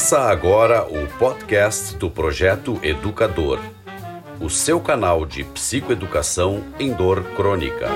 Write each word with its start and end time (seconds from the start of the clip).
Começa 0.00 0.30
agora 0.30 0.86
o 0.88 1.06
podcast 1.18 1.94
do 1.98 2.10
Projeto 2.10 2.80
Educador, 2.82 3.60
o 4.40 4.48
seu 4.48 4.80
canal 4.80 5.26
de 5.26 5.44
psicoeducação 5.44 6.64
em 6.78 6.90
dor 6.90 7.22
crônica. 7.36 7.86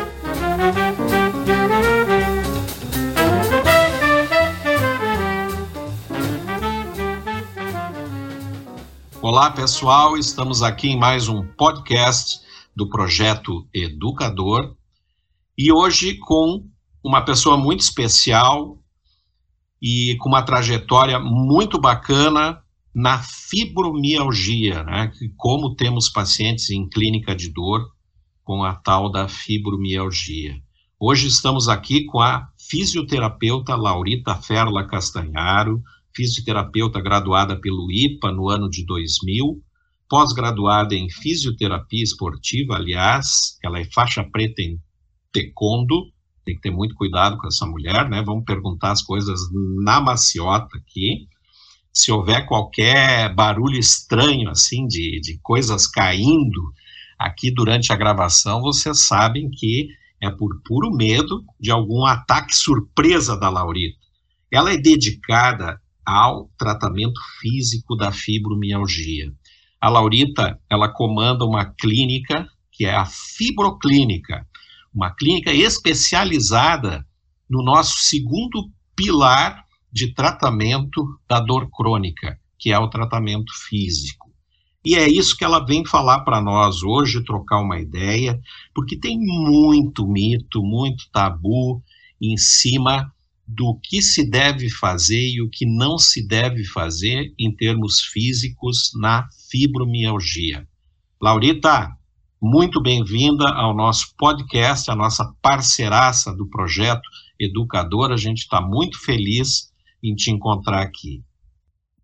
Olá, 9.23 9.51
pessoal, 9.53 10.19
estamos 10.19 10.63
aqui 10.63 10.89
em 10.89 10.99
mais 10.99 11.27
um 11.27 11.43
podcast 11.57 12.39
do 12.77 12.87
Projeto 12.91 13.67
Educador 13.73 14.77
e 15.57 15.73
hoje 15.73 16.19
com 16.19 16.67
uma 17.03 17.25
pessoa 17.25 17.57
muito 17.57 17.81
especial, 17.81 18.79
e 19.87 20.17
com 20.17 20.31
uma 20.31 20.41
trajetória 20.41 21.21
muito 21.21 21.79
bacana 21.79 22.59
na 22.95 23.19
fibromialgia, 23.19 24.83
né? 24.83 25.13
Como 25.37 25.75
temos 25.75 26.09
pacientes 26.09 26.71
em 26.71 26.89
clínica 26.89 27.37
de 27.37 27.51
dor 27.53 27.93
com 28.43 28.65
a 28.65 28.75
tal 28.75 29.13
da 29.13 29.29
fibromialgia. 29.29 30.59
Hoje 30.99 31.29
estamos 31.29 31.69
aqui 31.69 32.07
com 32.07 32.19
a 32.19 32.49
fisioterapeuta 32.59 33.77
Laurita 33.77 34.35
Ferla 34.37 34.89
Castanharo, 34.89 35.83
fisioterapeuta 36.17 36.99
graduada 36.99 37.61
pelo 37.61 37.93
IPA 37.93 38.33
no 38.33 38.49
ano 38.49 38.71
de 38.71 38.87
2000, 38.87 39.63
pós-graduada 40.09 40.95
em 40.95 41.11
fisioterapia 41.11 42.03
esportiva, 42.03 42.77
aliás, 42.77 43.59
ela 43.63 43.79
é 43.81 43.85
faixa 43.85 44.25
preta 44.25 44.63
em 44.63 44.81
taekwondo, 45.31 46.07
tem 46.45 46.55
que 46.55 46.61
ter 46.61 46.71
muito 46.71 46.95
cuidado 46.95 47.39
com 47.39 47.47
essa 47.47 47.67
mulher, 47.67 48.09
né? 48.09 48.23
Vamos 48.23 48.45
perguntar 48.45 48.93
as 48.93 49.03
coisas 49.03 49.41
na 49.83 50.01
maciota 50.01 50.77
aqui. 50.77 51.27
Se 51.93 52.13
houver 52.13 52.47
qualquer 52.47 53.35
barulho 53.35 53.79
estranho, 53.79 54.51
assim, 54.51 54.87
de, 54.87 55.21
de 55.21 55.39
coisas 55.43 55.87
caindo 55.87 56.73
aqui 57.19 57.51
durante 57.51 57.93
a 57.93 57.97
gravação, 57.97 58.61
vocês 58.61 59.07
sabem 59.07 59.51
que 59.51 59.89
é 60.21 60.31
por 60.31 60.61
puro 60.65 60.91
medo 60.91 61.45
de 61.61 61.71
algum 61.71 62.05
ataque 62.05 62.55
surpresa 62.55 63.39
da 63.39 63.49
Laurita. 63.49 63.99
Ela 64.51 64.73
é 64.73 64.77
dedicada 64.77 65.81
ao 66.05 66.51
tratamento 66.59 67.21
físico 67.41 67.97
da 67.97 68.13
fibromialgia. 68.13 69.33
A 69.81 69.89
Laurita, 69.89 70.59
ela 70.71 70.89
comanda 70.89 71.45
uma 71.45 71.65
clínica 71.65 72.47
que 72.73 72.85
é 72.85 72.95
a 72.95 73.05
Fibroclínica, 73.05 74.47
uma 74.95 75.11
clínica 75.11 75.53
especializada 75.53 77.07
no 77.51 77.63
nosso 77.63 77.99
segundo 77.99 78.71
pilar 78.95 79.65
de 79.93 80.15
tratamento 80.15 81.19
da 81.29 81.41
dor 81.41 81.69
crônica, 81.71 82.39
que 82.59 82.71
é 82.71 82.79
o 82.79 82.89
tratamento 82.89 83.53
físico. 83.69 84.33
E 84.85 84.95
é 84.97 85.09
isso 85.09 85.37
que 85.37 85.45
ela 85.45 85.65
vem 85.65 85.85
falar 85.85 86.21
para 86.21 86.43
nós 86.43 86.83
hoje, 86.83 87.25
trocar 87.25 87.61
uma 87.61 87.81
ideia, 87.81 88.39
porque 88.75 88.97
tem 88.97 89.19
muito 89.19 90.07
mito, 90.07 90.63
muito 90.63 91.09
tabu 91.11 91.83
em 92.21 92.37
cima 92.37 93.11
do 93.47 93.79
que 93.83 94.01
se 94.03 94.29
deve 94.29 94.71
fazer 94.71 95.31
e 95.31 95.43
o 95.43 95.49
que 95.49 95.67
não 95.67 95.99
se 95.99 96.27
deve 96.27 96.65
fazer 96.65 97.33
em 97.39 97.55
termos 97.55 98.01
físicos 98.01 98.93
na 98.95 99.29
fibromialgia. 99.51 100.67
Laurita, 101.21 101.97
muito 102.47 102.79
bem-vinda 102.79 103.49
ao 103.55 103.75
nosso 103.75 104.15
podcast, 104.19 104.91
a 104.91 104.95
nossa 104.95 105.33
parceiraça 105.41 106.31
do 106.31 106.47
projeto 106.47 107.09
Educador. 107.41 108.13
A 108.13 108.19
gente 108.19 108.41
está 108.41 108.61
muito 108.61 109.03
feliz 109.03 109.73
em 110.03 110.15
te 110.15 110.31
encontrar 110.31 110.83
aqui. 110.83 111.23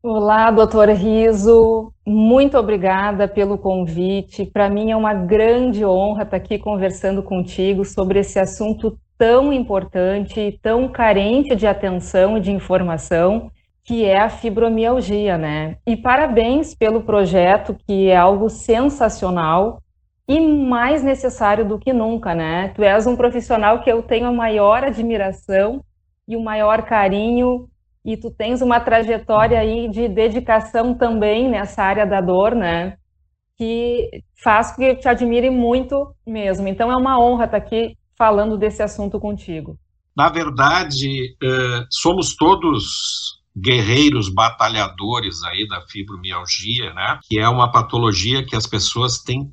Olá, 0.02 0.50
doutor 0.50 0.88
Riso, 0.88 1.92
muito 2.06 2.56
obrigada 2.56 3.28
pelo 3.28 3.58
convite. 3.58 4.46
Para 4.46 4.70
mim 4.70 4.90
é 4.90 4.96
uma 4.96 5.12
grande 5.12 5.84
honra 5.84 6.22
estar 6.22 6.38
aqui 6.38 6.58
conversando 6.58 7.22
contigo 7.22 7.84
sobre 7.84 8.20
esse 8.20 8.38
assunto 8.38 8.98
tão 9.18 9.52
importante 9.52 10.40
e 10.40 10.58
tão 10.58 10.88
carente 10.88 11.54
de 11.54 11.66
atenção 11.66 12.38
e 12.38 12.40
de 12.40 12.50
informação, 12.50 13.50
que 13.84 14.06
é 14.06 14.18
a 14.18 14.30
fibromialgia, 14.30 15.36
né? 15.36 15.76
E 15.86 15.98
parabéns 15.98 16.74
pelo 16.74 17.02
projeto, 17.02 17.76
que 17.86 18.08
é 18.08 18.16
algo 18.16 18.48
sensacional 18.48 19.82
e 20.30 20.38
mais 20.38 21.02
necessário 21.02 21.66
do 21.66 21.76
que 21.76 21.92
nunca, 21.92 22.36
né? 22.36 22.68
Tu 22.68 22.84
és 22.84 23.04
um 23.04 23.16
profissional 23.16 23.82
que 23.82 23.90
eu 23.90 24.00
tenho 24.00 24.28
a 24.28 24.32
maior 24.32 24.84
admiração 24.84 25.84
e 26.28 26.36
o 26.36 26.40
maior 26.40 26.82
carinho 26.82 27.68
e 28.04 28.16
tu 28.16 28.30
tens 28.30 28.62
uma 28.62 28.78
trajetória 28.78 29.58
aí 29.58 29.88
de 29.88 30.08
dedicação 30.08 30.94
também 30.94 31.48
nessa 31.48 31.82
área 31.82 32.06
da 32.06 32.20
dor, 32.20 32.54
né? 32.54 32.96
Que 33.58 34.22
faz 34.40 34.70
que 34.70 34.94
te 34.94 35.08
admire 35.08 35.50
muito 35.50 36.14
mesmo. 36.24 36.68
Então 36.68 36.92
é 36.92 36.96
uma 36.96 37.18
honra 37.18 37.46
estar 37.46 37.56
aqui 37.56 37.96
falando 38.16 38.56
desse 38.56 38.84
assunto 38.84 39.18
contigo. 39.18 39.76
Na 40.16 40.28
verdade, 40.28 41.34
eh, 41.42 41.84
somos 41.90 42.36
todos 42.36 43.40
guerreiros 43.56 44.28
batalhadores 44.28 45.42
aí 45.42 45.66
da 45.66 45.80
fibromialgia, 45.88 46.94
né? 46.94 47.18
Que 47.24 47.40
é 47.40 47.48
uma 47.48 47.72
patologia 47.72 48.46
que 48.46 48.54
as 48.54 48.68
pessoas 48.68 49.18
têm 49.18 49.52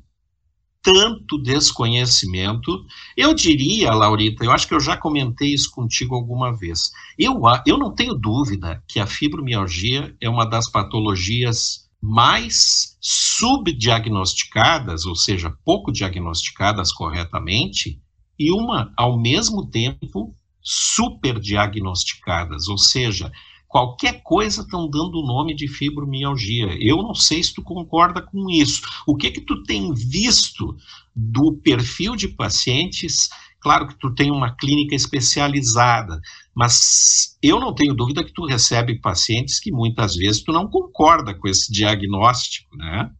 tanto 0.82 1.42
desconhecimento. 1.42 2.84
Eu 3.16 3.34
diria, 3.34 3.92
Laurita, 3.92 4.44
eu 4.44 4.52
acho 4.52 4.66
que 4.66 4.74
eu 4.74 4.80
já 4.80 4.96
comentei 4.96 5.52
isso 5.52 5.70
contigo 5.70 6.14
alguma 6.14 6.56
vez. 6.56 6.90
Eu, 7.18 7.40
eu 7.66 7.76
não 7.76 7.94
tenho 7.94 8.14
dúvida 8.14 8.82
que 8.86 9.00
a 9.00 9.06
fibromialgia 9.06 10.14
é 10.20 10.28
uma 10.28 10.44
das 10.44 10.70
patologias 10.70 11.88
mais 12.00 12.96
subdiagnosticadas, 13.00 15.04
ou 15.04 15.16
seja, 15.16 15.52
pouco 15.64 15.90
diagnosticadas 15.90 16.92
corretamente, 16.92 18.00
e 18.38 18.52
uma, 18.52 18.92
ao 18.96 19.20
mesmo 19.20 19.68
tempo, 19.68 20.32
superdiagnosticadas, 20.62 22.68
ou 22.68 22.78
seja, 22.78 23.32
qualquer 23.68 24.22
coisa 24.22 24.62
estão 24.62 24.88
dando 24.88 25.20
o 25.20 25.26
nome 25.26 25.54
de 25.54 25.68
fibromialgia. 25.68 26.76
Eu 26.80 27.02
não 27.02 27.14
sei 27.14 27.42
se 27.42 27.54
tu 27.54 27.62
concorda 27.62 28.22
com 28.22 28.50
isso. 28.50 28.82
O 29.06 29.14
que 29.14 29.30
que 29.30 29.42
tu 29.42 29.62
tem 29.62 29.92
visto 29.92 30.74
do 31.14 31.52
perfil 31.52 32.16
de 32.16 32.28
pacientes? 32.28 33.28
Claro 33.60 33.86
que 33.86 33.98
tu 33.98 34.14
tem 34.14 34.30
uma 34.30 34.56
clínica 34.56 34.94
especializada, 34.94 36.20
mas 36.54 37.36
eu 37.42 37.60
não 37.60 37.74
tenho 37.74 37.94
dúvida 37.94 38.24
que 38.24 38.32
tu 38.32 38.46
recebe 38.46 39.00
pacientes 39.00 39.60
que 39.60 39.70
muitas 39.70 40.16
vezes 40.16 40.42
tu 40.42 40.52
não 40.52 40.68
concorda 40.68 41.34
com 41.34 41.46
esse 41.46 41.70
diagnóstico, 41.70 42.74
né? 42.76 43.10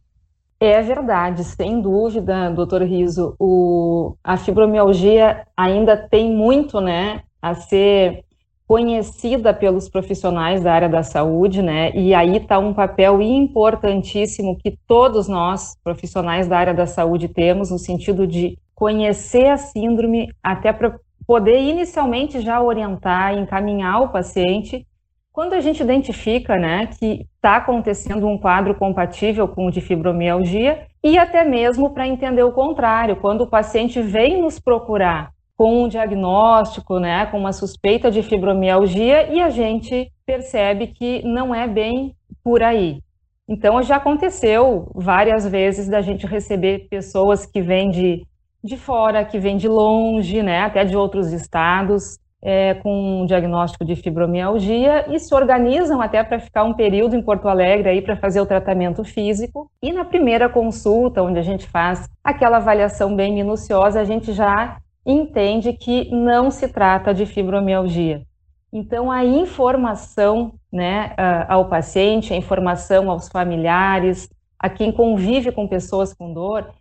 É 0.61 0.81
verdade, 0.81 1.43
sem 1.43 1.81
dúvida, 1.81 2.49
doutor 2.49 2.81
Riso. 2.81 3.33
O, 3.39 4.17
a 4.23 4.35
fibromialgia 4.35 5.45
ainda 5.55 5.95
tem 5.95 6.33
muito, 6.33 6.81
né, 6.81 7.23
a 7.41 7.55
ser 7.55 8.25
conhecida 8.69 9.51
pelos 9.51 9.89
profissionais 9.89 10.61
da 10.61 10.71
área 10.71 10.87
da 10.87 11.01
saúde, 11.01 11.59
né? 11.59 11.91
E 11.95 12.13
aí 12.13 12.37
está 12.37 12.59
um 12.59 12.71
papel 12.71 13.19
importantíssimo 13.19 14.55
que 14.55 14.77
todos 14.87 15.27
nós, 15.27 15.75
profissionais 15.83 16.47
da 16.47 16.59
área 16.59 16.73
da 16.75 16.85
saúde, 16.85 17.27
temos, 17.27 17.71
no 17.71 17.79
sentido 17.79 18.27
de 18.27 18.59
conhecer 18.75 19.47
a 19.47 19.57
síndrome, 19.57 20.31
até 20.43 20.71
para 20.71 20.99
poder 21.25 21.59
inicialmente 21.59 22.41
já 22.41 22.61
orientar 22.61 23.35
encaminhar 23.35 24.03
o 24.03 24.09
paciente. 24.09 24.85
Quando 25.33 25.53
a 25.53 25.61
gente 25.61 25.81
identifica, 25.81 26.55
né, 26.59 26.89
que 26.99 27.25
está 27.37 27.55
acontecendo 27.55 28.27
um 28.27 28.37
quadro 28.37 28.75
compatível 28.75 29.47
com 29.47 29.65
o 29.65 29.71
de 29.71 29.81
fibromialgia, 29.81 30.85
e 31.03 31.17
até 31.17 31.43
mesmo 31.43 31.89
para 31.89 32.07
entender 32.07 32.43
o 32.43 32.51
contrário, 32.51 33.15
quando 33.15 33.41
o 33.41 33.49
paciente 33.49 33.99
vem 33.99 34.39
nos 34.39 34.59
procurar 34.59 35.31
com 35.59 35.83
um 35.83 35.89
diagnóstico, 35.89 37.01
né, 37.01 37.25
com 37.25 37.37
uma 37.37 37.51
suspeita 37.51 38.09
de 38.09 38.23
fibromialgia 38.23 39.27
e 39.29 39.41
a 39.41 39.49
gente 39.49 40.09
percebe 40.25 40.87
que 40.87 41.21
não 41.25 41.53
é 41.53 41.67
bem 41.67 42.15
por 42.41 42.63
aí. 42.63 43.01
Então, 43.45 43.83
já 43.83 43.97
aconteceu 43.97 44.89
várias 44.95 45.45
vezes 45.45 45.89
da 45.89 45.99
gente 45.99 46.25
receber 46.25 46.87
pessoas 46.89 47.45
que 47.45 47.61
vêm 47.61 47.89
de, 47.89 48.25
de 48.63 48.77
fora, 48.77 49.25
que 49.25 49.37
vêm 49.37 49.57
de 49.57 49.67
longe, 49.67 50.41
né, 50.41 50.61
até 50.61 50.85
de 50.85 50.95
outros 50.95 51.33
estados, 51.33 52.17
é, 52.41 52.75
com 52.75 53.23
um 53.23 53.25
diagnóstico 53.25 53.83
de 53.83 53.97
fibromialgia 53.97 55.13
e 55.13 55.19
se 55.19 55.35
organizam 55.35 56.01
até 56.01 56.23
para 56.23 56.39
ficar 56.39 56.63
um 56.63 56.73
período 56.73 57.17
em 57.17 57.21
Porto 57.21 57.49
Alegre 57.49 57.89
aí 57.89 58.01
para 58.01 58.15
fazer 58.15 58.39
o 58.39 58.45
tratamento 58.45 59.03
físico. 59.03 59.69
E 59.83 59.91
na 59.91 60.05
primeira 60.05 60.47
consulta, 60.47 61.21
onde 61.21 61.37
a 61.37 61.43
gente 61.43 61.67
faz 61.67 62.07
aquela 62.23 62.57
avaliação 62.57 63.13
bem 63.13 63.33
minuciosa, 63.33 63.99
a 63.99 64.05
gente 64.05 64.31
já 64.31 64.77
entende 65.05 65.73
que 65.73 66.09
não 66.11 66.51
se 66.51 66.67
trata 66.67 67.13
de 67.13 67.25
fibromialgia. 67.25 68.23
Então, 68.71 69.11
a 69.11 69.25
informação 69.25 70.53
né, 70.71 71.15
ao 71.47 71.67
paciente, 71.67 72.33
a 72.33 72.37
informação 72.37 73.09
aos 73.09 73.27
familiares, 73.27 74.29
a 74.59 74.69
quem 74.69 74.91
convive 74.91 75.51
com 75.51 75.67
pessoas 75.67 76.13
com 76.13 76.33
dor, 76.33 76.71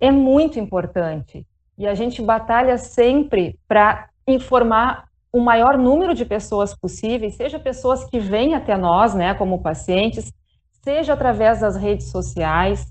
é 0.00 0.10
muito 0.10 0.58
importante. 0.58 1.46
E 1.76 1.86
a 1.86 1.94
gente 1.94 2.22
batalha 2.22 2.78
sempre 2.78 3.58
para 3.68 4.08
informar 4.26 5.06
o 5.32 5.40
maior 5.40 5.76
número 5.76 6.14
de 6.14 6.24
pessoas 6.24 6.74
possíveis, 6.74 7.34
seja 7.34 7.58
pessoas 7.58 8.04
que 8.04 8.20
vêm 8.20 8.54
até 8.54 8.76
nós, 8.76 9.14
né, 9.14 9.34
como 9.34 9.60
pacientes, 9.60 10.32
seja 10.84 11.14
através 11.14 11.60
das 11.60 11.76
redes 11.76 12.10
sociais. 12.10 12.86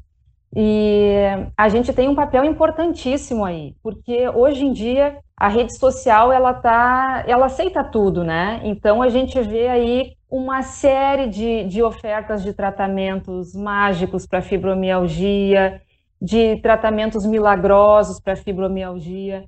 E 0.56 1.16
a 1.58 1.68
gente 1.68 1.92
tem 1.92 2.08
um 2.08 2.16
papel 2.16 2.46
importantíssimo 2.46 3.44
aí, 3.44 3.76
porque 3.82 4.30
hoje 4.30 4.66
em 4.66 4.72
dia 4.72 5.18
a 5.36 5.48
rede 5.48 5.76
social 5.78 6.32
ela 6.32 6.54
tá, 6.54 7.24
ela 7.28 7.48
aceita 7.48 7.84
tudo, 7.84 8.24
né? 8.24 8.62
Então 8.64 9.02
a 9.02 9.10
gente 9.10 9.42
vê 9.42 9.68
aí 9.68 10.14
uma 10.30 10.62
série 10.62 11.28
de, 11.28 11.64
de 11.66 11.82
ofertas 11.82 12.44
de 12.44 12.54
tratamentos 12.54 13.56
mágicos 13.56 14.28
para 14.28 14.42
fibromialgia, 14.42 15.82
de 16.22 16.58
tratamentos 16.62 17.26
milagrosos 17.26 18.20
para 18.20 18.36
fibromialgia. 18.36 19.46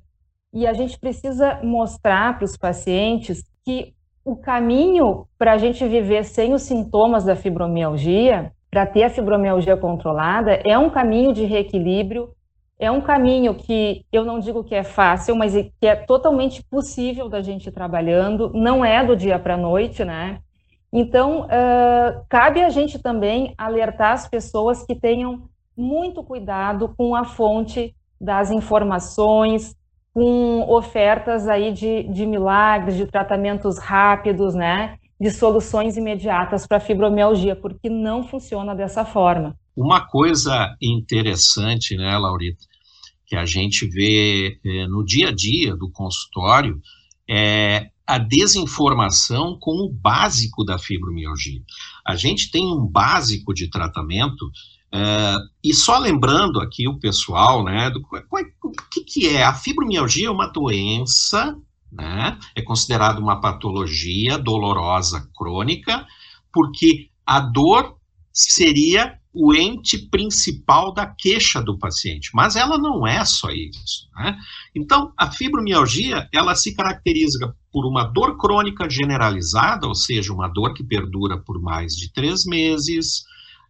E 0.52 0.66
a 0.66 0.72
gente 0.72 0.98
precisa 0.98 1.60
mostrar 1.62 2.36
para 2.36 2.44
os 2.44 2.56
pacientes 2.56 3.44
que 3.64 3.94
o 4.24 4.36
caminho 4.36 5.26
para 5.38 5.52
a 5.52 5.58
gente 5.58 5.86
viver 5.86 6.24
sem 6.24 6.52
os 6.52 6.62
sintomas 6.62 7.24
da 7.24 7.36
fibromialgia, 7.36 8.52
para 8.70 8.86
ter 8.86 9.04
a 9.04 9.10
fibromialgia 9.10 9.76
controlada, 9.76 10.60
é 10.64 10.78
um 10.78 10.90
caminho 10.90 11.32
de 11.32 11.44
reequilíbrio, 11.44 12.30
é 12.78 12.90
um 12.90 13.00
caminho 13.00 13.54
que 13.54 14.04
eu 14.12 14.24
não 14.24 14.38
digo 14.38 14.62
que 14.62 14.74
é 14.74 14.82
fácil, 14.82 15.34
mas 15.34 15.54
que 15.54 15.86
é 15.86 15.96
totalmente 15.96 16.62
possível 16.64 17.28
da 17.28 17.40
gente 17.40 17.70
trabalhando, 17.70 18.50
não 18.52 18.84
é 18.84 19.04
do 19.04 19.16
dia 19.16 19.38
para 19.38 19.54
a 19.54 19.58
noite, 19.58 20.04
né? 20.04 20.40
Então, 20.92 21.42
uh, 21.42 22.24
cabe 22.28 22.62
a 22.62 22.68
gente 22.68 22.98
também 22.98 23.54
alertar 23.56 24.12
as 24.12 24.28
pessoas 24.28 24.84
que 24.84 24.94
tenham 24.94 25.48
muito 25.76 26.22
cuidado 26.22 26.94
com 26.96 27.14
a 27.14 27.24
fonte 27.24 27.94
das 28.20 28.50
informações, 28.50 29.74
com 30.14 30.64
ofertas 30.68 31.48
aí 31.48 31.72
de, 31.72 32.04
de 32.04 32.24
milagres, 32.24 32.96
de 32.96 33.06
tratamentos 33.06 33.78
rápidos, 33.78 34.54
né? 34.54 34.96
De 35.18 35.30
soluções 35.30 35.96
imediatas 35.96 36.66
para 36.66 36.80
fibromialgia, 36.80 37.56
porque 37.56 37.88
não 37.88 38.22
funciona 38.22 38.74
dessa 38.74 39.04
forma. 39.04 39.58
Uma 39.74 40.06
coisa 40.06 40.76
interessante, 40.80 41.96
né, 41.96 42.16
Laurita, 42.18 42.64
que 43.26 43.36
a 43.36 43.44
gente 43.44 43.86
vê 43.86 44.58
é, 44.64 44.86
no 44.86 45.04
dia 45.04 45.28
a 45.28 45.32
dia 45.34 45.74
do 45.74 45.90
consultório 45.90 46.80
é 47.28 47.90
a 48.06 48.18
desinformação 48.18 49.58
com 49.58 49.72
o 49.84 49.92
básico 49.92 50.64
da 50.64 50.78
fibromialgia. 50.78 51.60
A 52.06 52.14
gente 52.14 52.50
tem 52.50 52.64
um 52.64 52.86
básico 52.86 53.52
de 53.52 53.68
tratamento 53.68 54.50
Uh, 54.94 55.42
e 55.62 55.74
só 55.74 55.98
lembrando 55.98 56.60
aqui 56.60 56.88
o 56.88 56.98
pessoal, 56.98 57.64
né, 57.64 57.90
do, 57.90 58.00
o 58.00 58.72
que, 58.90 59.04
que 59.04 59.28
é? 59.28 59.42
A 59.42 59.52
fibromialgia 59.52 60.28
é 60.28 60.30
uma 60.30 60.46
doença, 60.46 61.54
né, 61.90 62.38
é 62.54 62.62
considerada 62.62 63.20
uma 63.20 63.40
patologia 63.40 64.38
dolorosa 64.38 65.28
crônica, 65.36 66.06
porque 66.52 67.10
a 67.24 67.40
dor 67.40 67.96
seria 68.32 69.18
o 69.38 69.54
ente 69.54 69.98
principal 69.98 70.94
da 70.94 71.06
queixa 71.06 71.62
do 71.62 71.78
paciente, 71.78 72.30
mas 72.32 72.56
ela 72.56 72.78
não 72.78 73.06
é 73.06 73.22
só 73.24 73.50
isso. 73.50 74.08
Né? 74.16 74.34
Então, 74.74 75.12
a 75.16 75.30
fibromialgia, 75.30 76.26
ela 76.32 76.54
se 76.54 76.74
caracteriza 76.74 77.54
por 77.70 77.84
uma 77.86 78.04
dor 78.04 78.38
crônica 78.38 78.88
generalizada, 78.88 79.86
ou 79.86 79.94
seja, 79.94 80.32
uma 80.32 80.48
dor 80.48 80.72
que 80.72 80.82
perdura 80.82 81.38
por 81.38 81.60
mais 81.60 81.94
de 81.94 82.10
três 82.10 82.46
meses, 82.46 83.24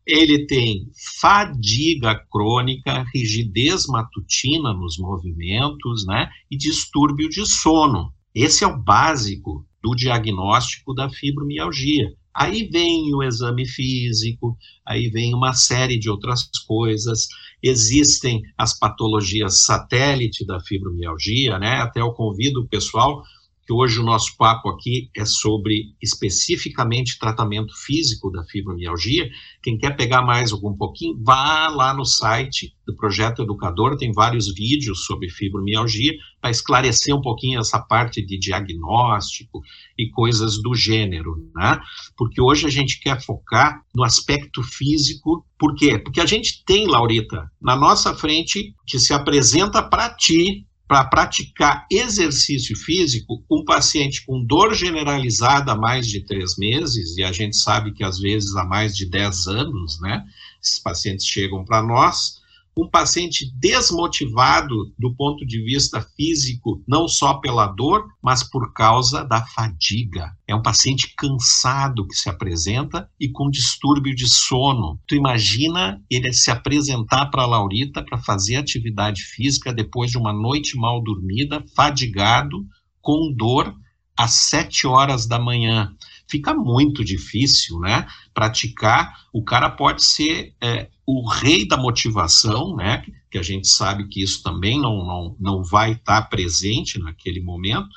ele 0.07 0.47
tem 0.47 0.89
fadiga 1.21 2.15
crônica, 2.31 3.05
rigidez 3.13 3.87
matutina 3.87 4.73
nos 4.73 4.99
movimentos, 4.99 6.07
né, 6.07 6.31
e 6.51 6.57
distúrbio 6.57 7.29
de 7.29 7.45
sono. 7.45 8.13
Esse 8.35 8.63
é 8.63 8.67
o 8.67 8.81
básico 8.81 9.67
do 9.83 9.95
diagnóstico 9.95 10.95
da 10.95 11.11
fibromialgia. 11.11 12.13
Aí 12.35 12.69
vem 12.69 13.15
o 13.15 13.23
exame 13.23 13.67
físico, 13.67 14.59
aí 14.87 15.09
vem 15.09 15.35
uma 15.35 15.55
série 15.55 15.99
de 15.99 16.11
outras 16.11 16.47
coisas. 16.67 17.27
Existem 17.63 18.43
as 18.59 18.79
patologias 18.79 19.65
satélite 19.65 20.45
da 20.45 20.61
fibromialgia, 20.61 21.59
né? 21.59 21.77
Até 21.77 22.03
eu 22.03 22.13
convido 22.13 22.61
o 22.61 22.69
pessoal 22.69 23.23
que 23.67 23.73
hoje 23.73 23.99
o 23.99 24.05
nosso 24.05 24.37
papo 24.37 24.69
aqui 24.69 25.11
é 25.17 25.25
sobre 25.25 25.97
especificamente 26.01 27.19
tratamento 27.19 27.75
físico 27.85 28.31
da 28.31 28.45
fibromialgia. 28.45 29.29
Quem 29.61 29.77
quer 29.77 29.97
pegar 29.97 30.23
mais 30.23 30.53
algum 30.53 30.73
pouquinho, 30.73 31.19
vá 31.21 31.67
lá 31.69 31.93
no 31.93 32.05
site 32.05 32.73
do 32.87 32.95
Projeto 32.95 33.43
Educador, 33.43 33.97
tem 33.97 34.13
vários 34.13 34.55
vídeos 34.55 35.05
sobre 35.05 35.29
fibromialgia 35.29 36.13
para 36.41 36.51
esclarecer 36.51 37.13
um 37.13 37.21
pouquinho 37.21 37.59
essa 37.59 37.81
parte 37.81 38.25
de 38.25 38.39
diagnóstico 38.39 39.61
e 39.99 40.09
coisas 40.11 40.63
do 40.63 40.73
gênero, 40.73 41.51
né? 41.53 41.81
Porque 42.17 42.41
hoje 42.41 42.67
a 42.67 42.71
gente 42.71 43.01
quer 43.01 43.21
focar 43.21 43.83
no 43.93 44.05
aspecto 44.05 44.63
físico, 44.63 45.45
por 45.59 45.75
quê? 45.75 45.99
Porque 45.99 46.21
a 46.21 46.27
gente 46.27 46.65
tem, 46.65 46.87
Laurita, 46.87 47.51
na 47.61 47.75
nossa 47.75 48.15
frente 48.15 48.73
que 48.87 49.01
se 49.01 49.13
apresenta 49.13 49.83
para 49.83 50.11
ti 50.11 50.65
para 50.89 51.05
praticar 51.05 51.87
exercício 51.91 52.77
físico, 52.77 53.43
um 53.51 53.65
paciente 53.65 54.25
com 54.25 54.45
dor 54.45 54.75
generalizada 54.75 55.73
há 55.73 55.77
mais 55.77 56.07
de 56.07 56.21
três 56.21 56.57
meses, 56.57 57.17
e 57.17 57.25
a 57.25 57.33
gente 57.33 57.57
sabe 57.57 57.93
que 57.93 58.05
às 58.05 58.19
vezes 58.19 58.55
há 58.55 58.65
mais 58.65 58.97
de 58.97 59.07
dez 59.07 59.47
anos, 59.49 60.01
né? 60.01 60.25
Esses 60.63 60.79
pacientes 60.79 61.27
chegam 61.27 61.65
para 61.65 61.83
nós, 61.83 62.41
um 62.77 62.87
paciente 62.87 63.51
desmotivado 63.55 64.93
do 64.99 65.15
ponto 65.15 65.47
de 65.47 65.65
vista 65.65 66.03
físico, 66.15 66.83
não 66.87 67.09
só 67.09 67.35
pela 67.35 67.67
dor, 67.67 68.07
mas 68.23 68.43
por 68.43 68.73
causa 68.75 69.25
da 69.25 69.45
fadiga. 69.47 70.37
É 70.47 70.55
um 70.55 70.61
paciente 70.61 71.15
cansado 71.17 72.07
que 72.07 72.15
se 72.15 72.29
apresenta 72.29 73.09
e 73.19 73.31
com 73.31 73.51
distúrbio 73.51 74.15
de 74.15 74.29
sono. 74.29 75.01
Tu 75.07 75.15
imagina 75.15 76.03
ele 76.11 76.31
se 76.35 76.51
apresentar 76.51 77.27
para 77.27 77.45
a 77.45 77.47
Laurita 77.47 78.05
para 78.05 78.19
fazer 78.19 78.57
atividade 78.57 79.23
física 79.23 79.73
depois 79.73 80.11
de 80.11 80.19
uma 80.19 80.33
noite 80.33 80.77
mal 80.77 81.03
dormida, 81.03 81.65
fadigado, 81.75 82.63
com 83.01 83.33
dor, 83.35 83.75
às 84.15 84.33
sete 84.33 84.87
horas 84.87 85.27
da 85.27 85.39
manhã 85.39 85.95
fica 86.29 86.55
muito 86.55 87.05
difícil, 87.05 87.79
né? 87.79 88.07
Praticar, 88.35 89.13
o 89.33 89.43
cara 89.43 89.71
pode 89.71 90.05
ser 90.05 90.55
é, 90.63 90.89
o 91.07 91.29
rei 91.29 91.67
da 91.67 91.77
motivação, 91.77 92.75
né? 92.75 93.05
Que 93.31 93.39
a 93.39 93.43
gente 93.43 93.69
sabe 93.69 94.09
que 94.09 94.23
isso 94.23 94.43
também 94.43 94.81
não, 94.81 95.05
não, 95.05 95.37
não 95.39 95.63
vai 95.63 95.93
estar 95.93 96.23
presente 96.23 96.99
naquele 96.99 97.41
momento. 97.41 97.91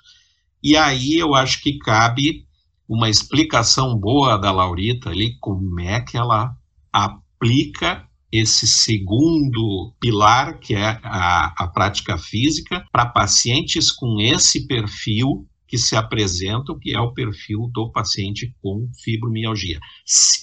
E 0.64 0.76
aí 0.76 1.16
eu 1.16 1.34
acho 1.34 1.62
que 1.62 1.78
cabe 1.80 2.46
uma 2.88 3.10
explicação 3.10 3.98
boa 3.98 4.38
da 4.38 4.52
Laurita 4.52 5.10
ali, 5.10 5.38
como 5.40 5.80
é 5.80 6.02
que 6.02 6.18
ela 6.18 6.56
aplica 6.92 8.08
esse 8.32 8.68
segundo 8.68 9.94
pilar, 10.00 10.60
que 10.60 10.76
é 10.76 11.00
a, 11.04 11.54
a 11.64 11.68
prática 11.68 12.18
física, 12.18 12.86
para 12.92 13.06
pacientes 13.06 13.92
com 13.92 14.20
esse 14.20 14.68
perfil 14.68 15.48
que 15.70 15.78
se 15.78 15.96
apresentam, 15.96 16.78
que 16.80 16.96
é 16.96 17.00
o 17.00 17.14
perfil 17.14 17.70
do 17.72 17.92
paciente 17.92 18.54
com 18.60 18.90
fibromialgia. 19.04 19.80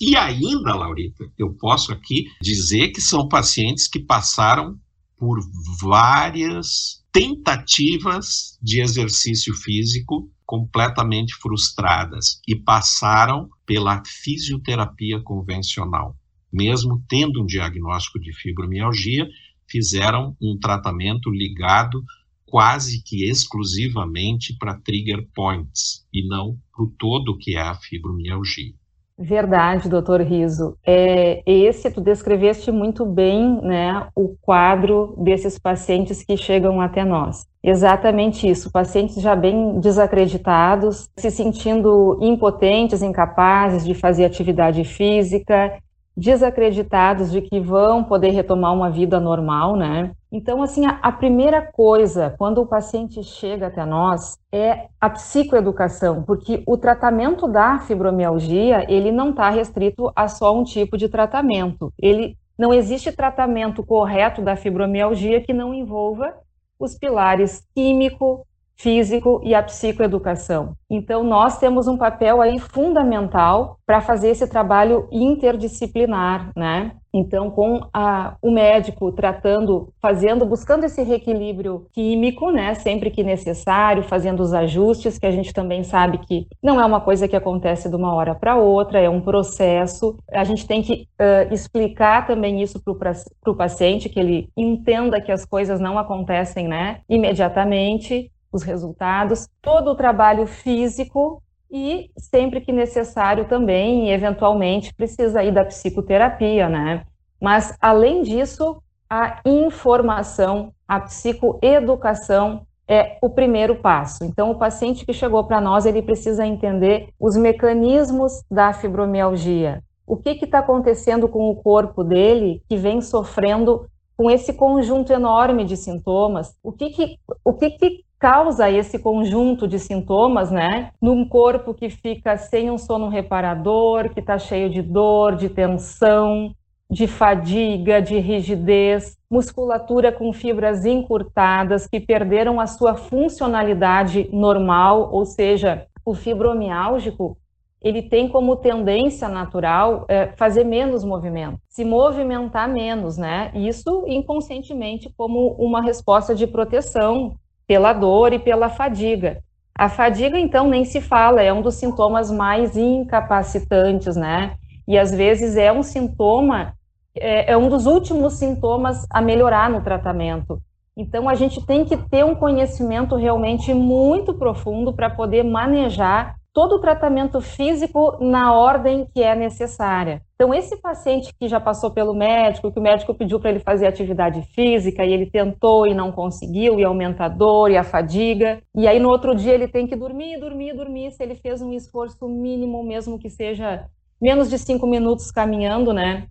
E 0.01 0.17
ainda, 0.17 0.73
Laurita, 0.73 1.29
eu 1.37 1.53
posso 1.55 1.93
aqui 1.93 2.27
dizer 2.41 2.91
que 2.91 3.01
são 3.01 3.29
pacientes 3.29 3.89
que 3.89 3.99
passaram 3.99 4.79
por 5.19 5.41
várias 5.81 7.05
tentativas 7.11 8.57
de 8.63 8.81
exercício 8.81 9.53
físico 9.55 10.31
completamente 10.45 11.35
frustradas 11.35 12.41
e 12.47 12.55
passaram 12.55 13.49
pela 13.67 14.03
fisioterapia 14.07 15.21
convencional. 15.21 16.17
Mesmo 16.53 17.03
tendo 17.09 17.43
um 17.43 17.47
diagnóstico 17.47 18.21
de 18.21 18.33
fibromialgia, 18.33 19.27
fizeram 19.69 20.37
um 20.41 20.57
tratamento 20.57 21.31
ligado 21.31 22.05
quase 22.47 23.03
que 23.03 23.29
exclusivamente 23.29 24.57
para 24.59 24.79
trigger 24.79 25.27
points 25.35 26.07
e 26.13 26.27
não 26.27 26.57
para 26.75 26.85
o 26.85 26.93
todo 26.99 27.37
que 27.37 27.57
é 27.57 27.61
a 27.61 27.75
fibromialgia. 27.75 28.73
Verdade, 29.19 29.89
doutor 29.89 30.21
Riso. 30.21 30.77
É, 30.87 31.43
esse, 31.47 31.91
tu 31.91 32.03
descreveste 32.03 32.71
muito 32.71 33.07
bem 33.07 33.63
né, 33.63 34.07
o 34.15 34.37
quadro 34.43 35.15
desses 35.17 35.59
pacientes 35.59 36.23
que 36.23 36.37
chegam 36.37 36.83
até 36.83 37.03
nós. 37.03 37.47
Exatamente 37.63 38.47
isso, 38.47 38.71
pacientes 38.71 39.21
já 39.23 39.35
bem 39.35 39.81
desacreditados, 39.81 41.09
se 41.17 41.31
sentindo 41.31 42.19
impotentes, 42.21 43.03
incapazes 43.03 43.87
de 43.87 43.95
fazer 43.95 44.27
atividade 44.27 44.85
física, 44.85 45.79
desacreditados 46.17 47.31
de 47.31 47.43
que 47.43 47.61
vão 47.61 48.03
poder 48.03 48.31
retomar 48.31 48.73
uma 48.73 48.91
vida 48.91 49.21
normal, 49.21 49.77
né? 49.77 50.13
Então, 50.33 50.63
assim, 50.63 50.87
a, 50.87 50.99
a, 51.03 51.13
primeira 51.13 51.61
coisa 51.61 52.35
quando 52.39 52.59
o 52.59 52.67
paciente 52.67 53.23
chega 53.23 53.67
até 53.67 53.85
nós 53.85 54.39
é 54.51 54.87
a 54.99 55.11
psicoeducação, 55.11 56.23
porque 56.23 56.63
o 56.67 56.79
tratamento 56.79 57.47
da 57.47 57.79
fibromialgia, 57.81 58.87
ele 58.91 59.13
não 59.13 59.31
está 59.31 59.51
restrito 59.51 60.11
a 60.17 60.27
só 60.27 60.57
um 60.59 60.65
tipo 60.65 60.97
de 60.97 61.09
tratamento. 61.09 61.93
Ele 62.01 62.37
não 62.59 62.73
existe 62.73 63.13
tratamento 63.13 63.85
correto 63.85 64.41
da 64.41 64.57
fibromialgia 64.57 65.43
que 65.43 65.53
não 65.53 65.75
envolva 65.75 66.35
os 66.79 66.97
pilares 66.97 67.63
químico, 67.75 68.47
físico 68.77 69.41
e 69.43 69.55
a 69.55 69.63
psicoeducação. 69.63 70.75
Então, 70.89 71.25
nós 71.25 71.59
temos 71.59 71.89
um 71.89 71.97
papel 71.97 72.41
aí 72.41 72.59
fundamental 72.59 73.79
para 73.87 74.01
fazer 74.01 74.29
esse 74.29 74.47
trabalho 74.47 75.09
interdisciplinar, 75.11 76.53
né? 76.55 76.93
Então, 77.19 77.51
com 77.51 77.81
a, 77.95 78.37
o 78.43 78.51
médico 78.51 79.11
tratando, 79.11 79.89
fazendo, 80.03 80.45
buscando 80.45 80.85
esse 80.85 81.03
reequilíbrio 81.03 81.87
químico, 81.93 82.51
né, 82.51 82.75
sempre 82.75 83.11
que 83.11 83.23
necessário, 83.23 84.03
fazendo 84.03 84.41
os 84.41 84.53
ajustes, 84.53 85.19
que 85.19 85.25
a 85.25 85.31
gente 85.31 85.53
também 85.53 85.83
sabe 85.83 86.19
que 86.19 86.47
não 86.63 86.79
é 86.79 86.85
uma 86.85 87.01
coisa 87.01 87.27
que 87.27 87.35
acontece 87.35 87.89
de 87.89 87.97
uma 87.97 88.15
hora 88.15 88.35
para 88.35 88.57
outra, 88.57 89.01
é 89.01 89.09
um 89.09 89.23
processo. 89.23 90.19
A 90.31 90.45
gente 90.45 90.67
tem 90.67 90.83
que 90.83 91.09
uh, 91.19 91.55
explicar 91.55 92.27
também 92.27 92.63
isso 92.63 92.83
para 92.83 93.15
o 93.47 93.55
paciente, 93.55 94.11
que 94.11 94.21
ele 94.21 94.51
entenda 94.55 95.21
que 95.21 95.33
as 95.33 95.47
coisas 95.47 95.81
não 95.81 95.99
acontecem, 95.99 96.69
né, 96.69 97.01
imediatamente 97.09 98.31
os 98.57 98.63
resultados, 98.63 99.49
todo 99.63 99.91
o 99.91 99.95
trabalho 99.95 100.47
físico 100.47 101.43
e 101.71 102.11
sempre 102.17 102.61
que 102.61 102.73
necessário 102.73 103.47
também, 103.47 104.11
eventualmente, 104.11 104.95
precisa 104.95 105.43
ir 105.43 105.53
da 105.53 105.65
psicoterapia, 105.65 106.69
né? 106.69 107.05
Mas, 107.41 107.77
além 107.81 108.23
disso, 108.23 108.83
a 109.09 109.41
informação, 109.45 110.73
a 110.89 111.01
psicoeducação 111.01 112.67
é 112.89 113.19
o 113.21 113.29
primeiro 113.29 113.77
passo. 113.77 114.25
Então, 114.25 114.51
o 114.51 114.59
paciente 114.59 115.05
que 115.05 115.13
chegou 115.13 115.45
para 115.45 115.61
nós, 115.61 115.87
ele 115.87 116.03
precisa 116.03 116.47
entender 116.47 117.09
os 117.19 117.37
mecanismos 117.37 118.43
da 118.51 118.73
fibromialgia. 118.73 119.83
O 120.07 120.17
que 120.17 120.31
está 120.31 120.61
acontecendo 120.61 121.29
com 121.29 121.51
o 121.51 121.57
corpo 121.57 122.05
dele 122.05 122.63
que 122.69 122.77
vem 122.77 123.01
sofrendo 123.01 123.87
com 124.17 124.31
esse 124.31 124.53
conjunto 124.53 125.13
enorme 125.13 125.65
de 125.65 125.77
sintomas? 125.77 126.55
O 126.63 126.71
que, 126.71 126.91
que, 126.91 127.19
o 127.45 127.53
que, 127.53 127.71
que 127.71 128.05
causa 128.27 128.69
esse 128.69 128.99
conjunto 128.99 129.69
de 129.69 129.79
sintomas, 129.79 130.51
né? 130.51 130.91
Num 131.01 131.25
corpo 131.25 131.73
que 131.73 131.89
fica 131.89 132.37
sem 132.37 132.69
um 132.73 132.77
sono 132.77 133.09
reparador, 133.09 134.13
que 134.13 134.19
está 134.19 134.37
cheio 134.37 134.69
de 134.69 134.83
dor, 134.83 135.37
de 135.37 135.49
tensão, 135.49 136.53
de 136.91 137.07
fadiga, 137.07 138.03
de 138.03 138.19
rigidez, 138.19 139.17
musculatura 139.31 140.11
com 140.11 140.33
fibras 140.33 140.85
encurtadas 140.85 141.87
que 141.87 142.01
perderam 142.01 142.59
a 142.59 142.67
sua 142.67 142.97
funcionalidade 142.97 144.29
normal, 144.33 145.09
ou 145.13 145.25
seja, 145.25 145.87
o 146.05 146.13
fibromiálgico 146.13 147.39
ele 147.81 148.03
tem 148.03 148.29
como 148.29 148.57
tendência 148.57 149.29
natural 149.29 150.05
é, 150.09 150.33
fazer 150.33 150.65
menos 150.65 151.05
movimento, 151.05 151.61
se 151.69 151.85
movimentar 151.85 152.69
menos, 152.69 153.17
né? 153.17 153.53
Isso 153.55 154.03
inconscientemente 154.09 155.09
como 155.17 155.55
uma 155.61 155.81
resposta 155.81 156.35
de 156.35 156.45
proteção 156.45 157.37
pela 157.67 157.93
dor 157.93 158.33
e 158.33 158.39
pela 158.39 158.69
fadiga. 158.69 159.43
A 159.75 159.89
fadiga, 159.89 160.39
então, 160.39 160.69
nem 160.69 160.85
se 160.85 161.01
fala, 161.01 161.43
é 161.43 161.53
um 161.53 161.61
dos 161.61 161.75
sintomas 161.75 162.31
mais 162.31 162.77
incapacitantes, 162.77 164.17
né? 164.17 164.55
E 164.89 164.97
às 164.97 165.11
vezes 165.11 165.57
é 165.57 165.71
um 165.71 165.83
sintoma, 165.83 166.75
é, 167.15 167.53
é 167.53 167.57
um 167.57 167.69
dos 167.69 167.85
últimos 167.87 168.35
sintomas 168.35 169.05
a 169.11 169.21
melhorar 169.21 169.69
no 169.69 169.83
tratamento. 169.83 170.59
Então, 170.97 171.29
a 171.29 171.35
gente 171.35 171.65
tem 171.67 171.85
que 171.85 171.97
ter 171.97 172.25
um 172.25 172.35
conhecimento 172.35 173.17
realmente 173.17 173.75
muito 173.75 174.33
profundo 174.33 174.95
para 174.95 175.11
poder 175.11 175.43
manejar 175.43 176.37
todo 176.57 176.77
o 176.77 176.81
tratamento 176.81 177.39
físico 177.39 178.17
na 178.19 178.55
ordem 178.55 179.07
que 179.13 179.23
é 179.23 179.35
necessária. 179.35 180.23
Então, 180.35 180.55
esse 180.55 180.75
paciente 180.79 181.31
que 181.39 181.49
já 181.49 181.61
passou 181.61 181.91
pelo 181.91 182.15
médico, 182.15 182.73
que 182.73 182.79
o 182.79 182.83
médico 182.83 183.13
pediu 183.13 183.39
para 183.39 183.51
ele 183.51 183.61
fazer 183.61 183.87
atividade 183.87 184.41
física 184.55 185.05
e 185.05 185.13
ele 185.13 185.27
tentou 185.27 185.87
e 185.87 185.93
não 185.93 186.11
conseguiu, 186.11 186.81
e 186.81 186.85
aumenta 186.85 187.27
a 187.27 187.29
dor 187.29 187.71
e 187.71 187.77
a 187.77 187.85
fadiga, 187.85 188.63
e 188.75 188.89
aí 188.89 188.99
no 188.99 189.11
outro 189.11 189.35
dia 189.35 189.53
ele 189.53 189.69
tem 189.69 189.87
que 189.87 189.95
dormir, 189.95 190.41
dormir, 190.41 190.73
dormir, 190.73 191.11
se 191.11 191.23
ele 191.23 191.35
fez 191.35 191.61
um 191.61 191.75
esforço 191.75 192.27
mínimo, 192.27 192.83
mesmo 192.83 193.19
que 193.19 193.29
seja 193.29 193.85
menos 194.19 194.49
de 194.49 194.59
cinco 194.59 194.87
minutos 194.87 195.31
caminhando, 195.31 195.93
né? 195.93 196.27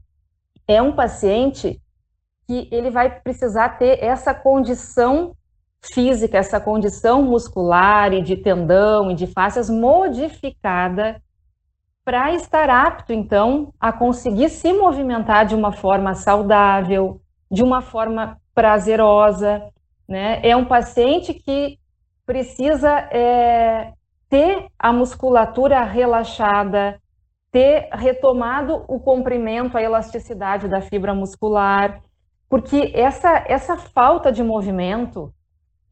É 0.68 0.82
um 0.82 0.94
paciente 0.94 1.80
que 2.48 2.68
ele 2.72 2.90
vai 2.90 3.20
precisar 3.22 3.78
ter 3.78 4.04
essa 4.04 4.34
condição 4.34 5.36
física, 5.94 6.38
essa 6.38 6.60
condição 6.60 7.22
muscular 7.22 8.14
e 8.14 8.22
de 8.22 8.36
tendão 8.36 9.12
e 9.12 9.16
de 9.16 9.28
fáscias 9.28 9.70
modificada 9.70 11.22
para 12.04 12.34
estar 12.34 12.70
apto, 12.70 13.12
então, 13.12 13.74
a 13.80 13.92
conseguir 13.92 14.50
se 14.50 14.72
movimentar 14.74 15.46
de 15.46 15.56
uma 15.56 15.72
forma 15.72 16.14
saudável, 16.14 17.20
de 17.50 17.64
uma 17.64 17.82
forma 17.82 18.38
prazerosa. 18.54 19.64
Né? 20.08 20.40
É 20.44 20.56
um 20.56 20.66
paciente 20.66 21.34
que 21.34 21.80
precisa 22.24 22.92
é, 23.12 23.94
ter 24.30 24.68
a 24.78 24.94
musculatura 24.94 25.84
relaxada, 25.84 27.00
ter 27.52 27.90
retomado 27.92 28.84
o 28.88 29.00
comprimento, 29.00 29.78
a 29.78 29.82
elasticidade 29.82 30.68
da 30.68 30.82
fibra 30.82 31.14
muscular, 31.16 32.02
porque 32.48 32.92
essa, 32.94 33.44
essa 33.48 33.78
falta 33.78 34.32
de 34.32 34.44
movimento 34.44 35.34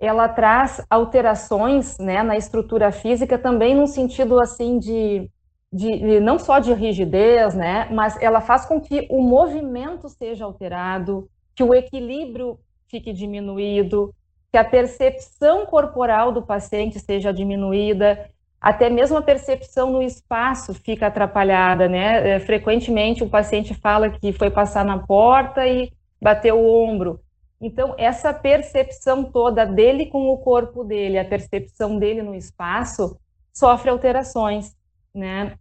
ela 0.03 0.27
traz 0.27 0.85
alterações 0.89 1.97
né, 1.97 2.21
na 2.23 2.35
estrutura 2.35 2.91
física 2.91 3.37
também 3.37 3.73
no 3.73 3.87
sentido 3.87 4.39
assim 4.39 4.77
de, 4.77 5.29
de, 5.71 5.97
de, 5.97 6.19
não 6.19 6.37
só 6.37 6.59
de 6.59 6.73
rigidez, 6.73 7.53
né, 7.55 7.87
mas 7.89 8.21
ela 8.21 8.41
faz 8.41 8.65
com 8.65 8.81
que 8.81 9.07
o 9.09 9.21
movimento 9.21 10.09
seja 10.09 10.43
alterado, 10.43 11.29
que 11.55 11.63
o 11.63 11.73
equilíbrio 11.73 12.59
fique 12.89 13.13
diminuído, 13.13 14.13
que 14.51 14.57
a 14.57 14.63
percepção 14.63 15.65
corporal 15.65 16.31
do 16.31 16.41
paciente 16.41 16.99
seja 16.99 17.31
diminuída, 17.31 18.29
até 18.59 18.89
mesmo 18.89 19.17
a 19.17 19.21
percepção 19.21 19.91
no 19.91 20.01
espaço 20.01 20.73
fica 20.73 21.07
atrapalhada, 21.07 21.87
né? 21.89 22.35
É, 22.35 22.39
frequentemente 22.39 23.23
o 23.23 23.29
paciente 23.29 23.73
fala 23.73 24.09
que 24.09 24.31
foi 24.31 24.49
passar 24.49 24.85
na 24.85 24.99
porta 24.99 25.67
e 25.67 25.91
bateu 26.21 26.57
o 26.59 26.83
ombro. 26.83 27.19
Então, 27.63 27.95
essa 27.97 28.33
percepção 28.33 29.23
toda 29.23 29.65
dele 29.65 30.07
com 30.07 30.27
o 30.27 30.37
corpo 30.37 30.83
dele, 30.83 31.17
a 31.17 31.23
percepção 31.23 31.97
dele 31.97 32.21
no 32.21 32.35
espaço, 32.35 33.17
sofre 33.53 33.89
alterações, 33.89 34.75
né? 35.15 35.53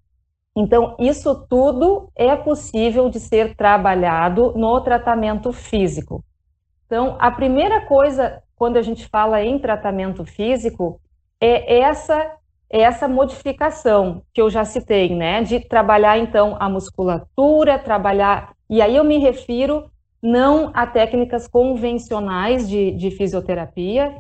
Então, 0.57 0.97
isso 0.99 1.47
tudo 1.49 2.11
é 2.17 2.35
possível 2.35 3.09
de 3.09 3.21
ser 3.21 3.55
trabalhado 3.55 4.53
no 4.57 4.81
tratamento 4.81 5.53
físico. 5.53 6.25
Então, 6.87 7.17
a 7.21 7.31
primeira 7.31 7.87
coisa, 7.87 8.43
quando 8.57 8.79
a 8.79 8.83
gente 8.83 9.07
fala 9.07 9.41
em 9.41 9.57
tratamento 9.61 10.25
físico, 10.25 11.01
é 11.41 11.79
essa, 11.79 12.33
é 12.69 12.81
essa 12.81 13.07
modificação 13.07 14.23
que 14.35 14.43
eu 14.43 14.51
já 14.51 14.65
citei, 14.65 15.15
né? 15.15 15.41
De 15.45 15.61
trabalhar, 15.61 16.19
então, 16.19 16.57
a 16.59 16.69
musculatura, 16.69 17.79
trabalhar. 17.79 18.55
E 18.69 18.83
aí 18.83 18.97
eu 18.97 19.05
me 19.05 19.19
refiro 19.19 19.89
não 20.23 20.71
a 20.73 20.87
técnicas 20.87 21.49
convencionais 21.49 22.69
de, 22.69 22.93
de 22.93 23.11
fisioterapia, 23.11 24.17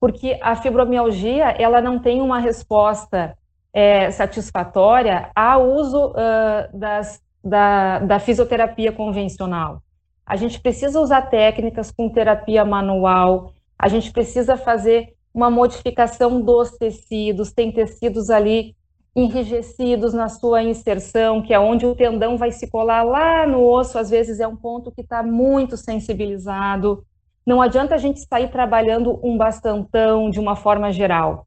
porque 0.00 0.38
a 0.42 0.56
fibromialgia 0.56 1.50
ela 1.58 1.80
não 1.80 1.98
tem 1.98 2.20
uma 2.20 2.40
resposta 2.40 3.36
é, 3.72 4.10
satisfatória 4.10 5.30
ao 5.34 5.70
uso 5.70 6.08
uh, 6.08 6.76
das, 6.78 7.22
da, 7.42 8.00
da 8.00 8.18
fisioterapia 8.18 8.92
convencional. 8.92 9.82
A 10.26 10.36
gente 10.36 10.60
precisa 10.60 11.00
usar 11.00 11.22
técnicas 11.22 11.90
com 11.90 12.08
terapia 12.08 12.64
manual, 12.64 13.52
a 13.78 13.88
gente 13.88 14.12
precisa 14.12 14.56
fazer 14.56 15.14
uma 15.32 15.50
modificação 15.50 16.40
dos 16.40 16.72
tecidos, 16.72 17.52
tem 17.52 17.72
tecidos 17.72 18.30
ali 18.30 18.74
enrijecidos 19.14 20.12
na 20.12 20.28
sua 20.28 20.62
inserção, 20.62 21.40
que 21.40 21.54
é 21.54 21.58
onde 21.58 21.86
o 21.86 21.94
tendão 21.94 22.36
vai 22.36 22.50
se 22.50 22.68
colar 22.68 23.02
lá 23.02 23.46
no 23.46 23.64
osso, 23.64 23.98
às 23.98 24.10
vezes 24.10 24.40
é 24.40 24.48
um 24.48 24.56
ponto 24.56 24.90
que 24.90 25.02
está 25.02 25.22
muito 25.22 25.76
sensibilizado. 25.76 27.04
Não 27.46 27.62
adianta 27.62 27.94
a 27.94 27.98
gente 27.98 28.20
sair 28.20 28.50
trabalhando 28.50 29.20
um 29.22 29.36
bastantão 29.36 30.30
de 30.30 30.40
uma 30.40 30.56
forma 30.56 30.90
geral. 30.90 31.46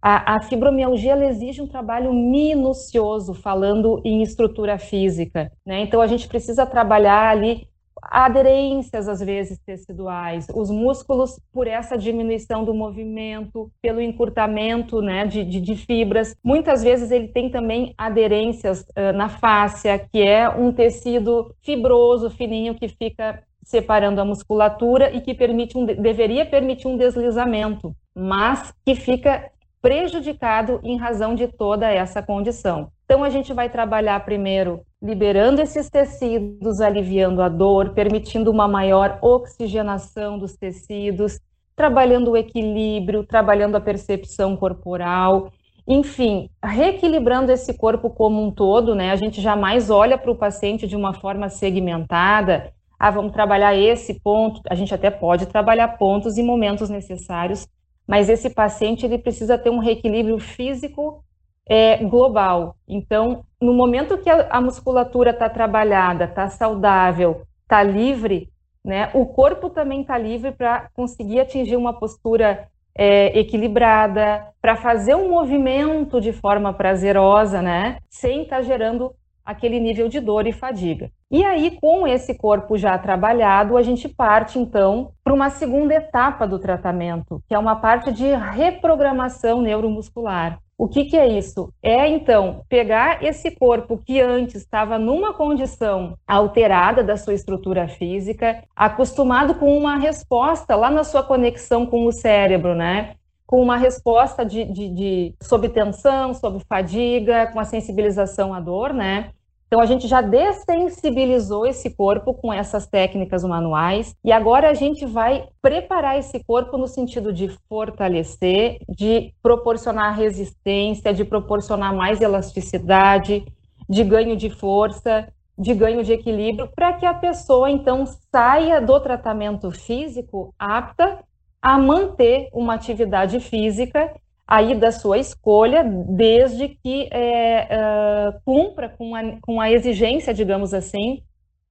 A, 0.00 0.36
a 0.36 0.40
fibromialgia 0.40 1.16
exige 1.28 1.60
um 1.60 1.66
trabalho 1.66 2.12
minucioso, 2.12 3.34
falando 3.34 4.00
em 4.04 4.22
estrutura 4.22 4.78
física. 4.78 5.52
Né? 5.64 5.80
Então, 5.80 6.00
a 6.00 6.06
gente 6.06 6.26
precisa 6.26 6.66
trabalhar 6.66 7.28
ali 7.28 7.68
aderências, 8.02 9.08
às 9.08 9.20
vezes, 9.20 9.58
teciduais, 9.58 10.46
os 10.54 10.70
músculos, 10.70 11.38
por 11.52 11.66
essa 11.66 11.96
diminuição 11.96 12.64
do 12.64 12.74
movimento, 12.74 13.70
pelo 13.80 14.00
encurtamento 14.00 15.00
né, 15.00 15.26
de, 15.26 15.44
de, 15.44 15.60
de 15.60 15.76
fibras. 15.76 16.34
Muitas 16.42 16.82
vezes 16.82 17.10
ele 17.10 17.28
tem 17.28 17.50
também 17.50 17.94
aderências 17.96 18.80
uh, 18.80 19.12
na 19.14 19.28
fáscia, 19.28 19.98
que 19.98 20.20
é 20.20 20.48
um 20.48 20.72
tecido 20.72 21.54
fibroso, 21.62 22.30
fininho, 22.30 22.74
que 22.74 22.88
fica 22.88 23.42
separando 23.62 24.20
a 24.20 24.24
musculatura 24.24 25.14
e 25.14 25.20
que 25.20 25.34
permite 25.34 25.78
um, 25.78 25.86
deveria 25.86 26.44
permitir 26.44 26.88
um 26.88 26.96
deslizamento, 26.96 27.94
mas 28.14 28.74
que 28.84 28.94
fica 28.94 29.50
prejudicado 29.80 30.80
em 30.82 30.96
razão 30.96 31.34
de 31.34 31.48
toda 31.48 31.90
essa 31.90 32.22
condição. 32.22 32.90
Então, 33.12 33.24
a 33.24 33.28
gente 33.28 33.52
vai 33.52 33.68
trabalhar 33.68 34.24
primeiro 34.24 34.80
liberando 35.02 35.60
esses 35.60 35.90
tecidos, 35.90 36.80
aliviando 36.80 37.42
a 37.42 37.48
dor, 37.50 37.90
permitindo 37.90 38.50
uma 38.50 38.66
maior 38.66 39.18
oxigenação 39.20 40.38
dos 40.38 40.56
tecidos, 40.56 41.38
trabalhando 41.76 42.30
o 42.30 42.36
equilíbrio, 42.38 43.22
trabalhando 43.22 43.76
a 43.76 43.82
percepção 43.82 44.56
corporal, 44.56 45.52
enfim, 45.86 46.48
reequilibrando 46.64 47.52
esse 47.52 47.74
corpo 47.74 48.08
como 48.08 48.42
um 48.42 48.50
todo, 48.50 48.94
né? 48.94 49.10
A 49.10 49.16
gente 49.16 49.42
jamais 49.42 49.90
olha 49.90 50.16
para 50.16 50.30
o 50.30 50.38
paciente 50.38 50.86
de 50.86 50.96
uma 50.96 51.12
forma 51.12 51.50
segmentada. 51.50 52.72
Ah, 52.98 53.10
vamos 53.10 53.32
trabalhar 53.32 53.76
esse 53.76 54.18
ponto. 54.20 54.62
A 54.70 54.74
gente 54.74 54.94
até 54.94 55.10
pode 55.10 55.44
trabalhar 55.44 55.98
pontos 55.98 56.38
e 56.38 56.42
momentos 56.42 56.88
necessários, 56.88 57.68
mas 58.08 58.30
esse 58.30 58.48
paciente 58.48 59.04
ele 59.04 59.18
precisa 59.18 59.58
ter 59.58 59.68
um 59.68 59.80
reequilíbrio 59.80 60.38
físico 60.38 61.22
é, 61.68 61.96
global. 61.98 62.76
Então, 62.88 63.44
no 63.60 63.72
momento 63.72 64.18
que 64.18 64.28
a, 64.28 64.48
a 64.50 64.60
musculatura 64.60 65.30
está 65.30 65.48
trabalhada, 65.48 66.24
está 66.24 66.48
saudável, 66.48 67.42
está 67.62 67.82
livre, 67.82 68.48
né? 68.84 69.10
O 69.14 69.26
corpo 69.26 69.70
também 69.70 70.02
está 70.02 70.18
livre 70.18 70.52
para 70.52 70.88
conseguir 70.94 71.40
atingir 71.40 71.76
uma 71.76 71.92
postura 71.92 72.68
é, 72.94 73.38
equilibrada, 73.38 74.46
para 74.60 74.76
fazer 74.76 75.14
um 75.14 75.30
movimento 75.30 76.20
de 76.20 76.32
forma 76.32 76.72
prazerosa, 76.72 77.62
né? 77.62 77.98
Sem 78.10 78.42
estar 78.42 78.56
tá 78.56 78.62
gerando 78.62 79.14
aquele 79.44 79.80
nível 79.80 80.08
de 80.08 80.20
dor 80.20 80.46
e 80.46 80.52
fadiga. 80.52 81.10
E 81.30 81.44
aí, 81.44 81.78
com 81.80 82.06
esse 82.06 82.34
corpo 82.34 82.76
já 82.76 82.96
trabalhado, 82.98 83.76
a 83.76 83.82
gente 83.82 84.08
parte 84.08 84.58
então 84.58 85.12
para 85.24 85.34
uma 85.34 85.50
segunda 85.50 85.94
etapa 85.94 86.46
do 86.46 86.58
tratamento, 86.58 87.42
que 87.48 87.54
é 87.54 87.58
uma 87.58 87.76
parte 87.76 88.12
de 88.12 88.34
reprogramação 88.34 89.62
neuromuscular. 89.62 90.58
O 90.82 90.88
que, 90.88 91.04
que, 91.04 91.16
é 91.16 91.28
isso? 91.28 91.72
É 91.80 92.08
então 92.08 92.64
pegar 92.68 93.22
esse 93.22 93.52
corpo 93.52 93.96
que 93.96 94.20
antes 94.20 94.56
estava 94.56 94.98
numa 94.98 95.32
condição 95.32 96.18
alterada 96.26 97.04
da 97.04 97.16
sua 97.16 97.34
estrutura 97.34 97.86
física, 97.86 98.64
acostumado 98.74 99.54
com 99.54 99.78
uma 99.78 99.96
resposta 99.96 100.74
lá 100.74 100.90
na 100.90 101.04
sua 101.04 101.22
conexão 101.22 101.86
com 101.86 102.04
o 102.04 102.10
cérebro, 102.10 102.74
né? 102.74 103.14
Com 103.46 103.62
uma 103.62 103.76
resposta 103.76 104.44
de, 104.44 104.64
de, 104.64 104.88
de 104.88 105.34
sob 105.40 105.68
tensão, 105.68 106.34
sob 106.34 106.58
fadiga, 106.68 107.46
com 107.52 107.60
a 107.60 107.64
sensibilização 107.64 108.52
à 108.52 108.58
dor, 108.58 108.92
né? 108.92 109.30
Então, 109.72 109.80
a 109.80 109.86
gente 109.86 110.06
já 110.06 110.20
dessensibilizou 110.20 111.66
esse 111.66 111.88
corpo 111.88 112.34
com 112.34 112.52
essas 112.52 112.86
técnicas 112.86 113.42
manuais 113.42 114.14
e 114.22 114.30
agora 114.30 114.68
a 114.68 114.74
gente 114.74 115.06
vai 115.06 115.48
preparar 115.62 116.18
esse 116.18 116.44
corpo 116.44 116.76
no 116.76 116.86
sentido 116.86 117.32
de 117.32 117.48
fortalecer, 117.70 118.80
de 118.86 119.32
proporcionar 119.42 120.14
resistência, 120.14 121.14
de 121.14 121.24
proporcionar 121.24 121.96
mais 121.96 122.20
elasticidade, 122.20 123.46
de 123.88 124.04
ganho 124.04 124.36
de 124.36 124.50
força, 124.50 125.26
de 125.58 125.72
ganho 125.72 126.04
de 126.04 126.12
equilíbrio, 126.12 126.68
para 126.76 126.92
que 126.92 127.06
a 127.06 127.14
pessoa 127.14 127.70
então 127.70 128.04
saia 128.30 128.78
do 128.78 129.00
tratamento 129.00 129.70
físico 129.70 130.54
apta 130.58 131.24
a 131.62 131.78
manter 131.78 132.50
uma 132.52 132.74
atividade 132.74 133.40
física 133.40 134.12
aí 134.52 134.74
da 134.74 134.92
sua 134.92 135.16
escolha, 135.16 135.82
desde 135.82 136.68
que 136.68 137.08
é, 137.10 137.66
uh, 137.72 138.40
cumpra 138.44 138.86
com 138.86 139.16
a, 139.16 139.22
com 139.40 139.58
a 139.58 139.72
exigência, 139.72 140.34
digamos 140.34 140.74
assim, 140.74 141.22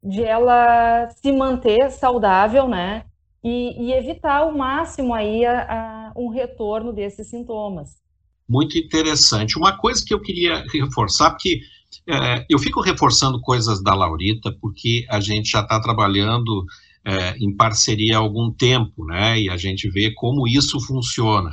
de 0.03 0.23
ela 0.23 1.07
se 1.11 1.31
manter 1.31 1.91
saudável, 1.91 2.67
né? 2.67 3.05
E, 3.43 3.85
e 3.85 3.93
evitar 3.93 4.37
ao 4.37 4.51
máximo 4.51 5.13
aí 5.13 5.45
a, 5.45 5.61
a, 5.61 6.13
um 6.19 6.29
retorno 6.29 6.91
desses 6.91 7.27
sintomas. 7.29 7.97
Muito 8.49 8.75
interessante. 8.75 9.59
Uma 9.59 9.77
coisa 9.77 10.03
que 10.03 10.11
eu 10.11 10.19
queria 10.19 10.63
reforçar, 10.73 11.29
porque 11.29 11.61
é, 12.09 12.45
eu 12.49 12.57
fico 12.57 12.81
reforçando 12.81 13.39
coisas 13.41 13.83
da 13.83 13.93
Laurita, 13.93 14.51
porque 14.59 15.05
a 15.07 15.19
gente 15.19 15.51
já 15.51 15.61
está 15.61 15.79
trabalhando 15.79 16.65
é, 17.05 17.35
em 17.37 17.55
parceria 17.55 18.17
há 18.17 18.19
algum 18.19 18.51
tempo, 18.51 19.05
né? 19.05 19.39
E 19.41 19.49
a 19.49 19.57
gente 19.57 19.89
vê 19.89 20.11
como 20.11 20.47
isso 20.47 20.79
funciona. 20.79 21.51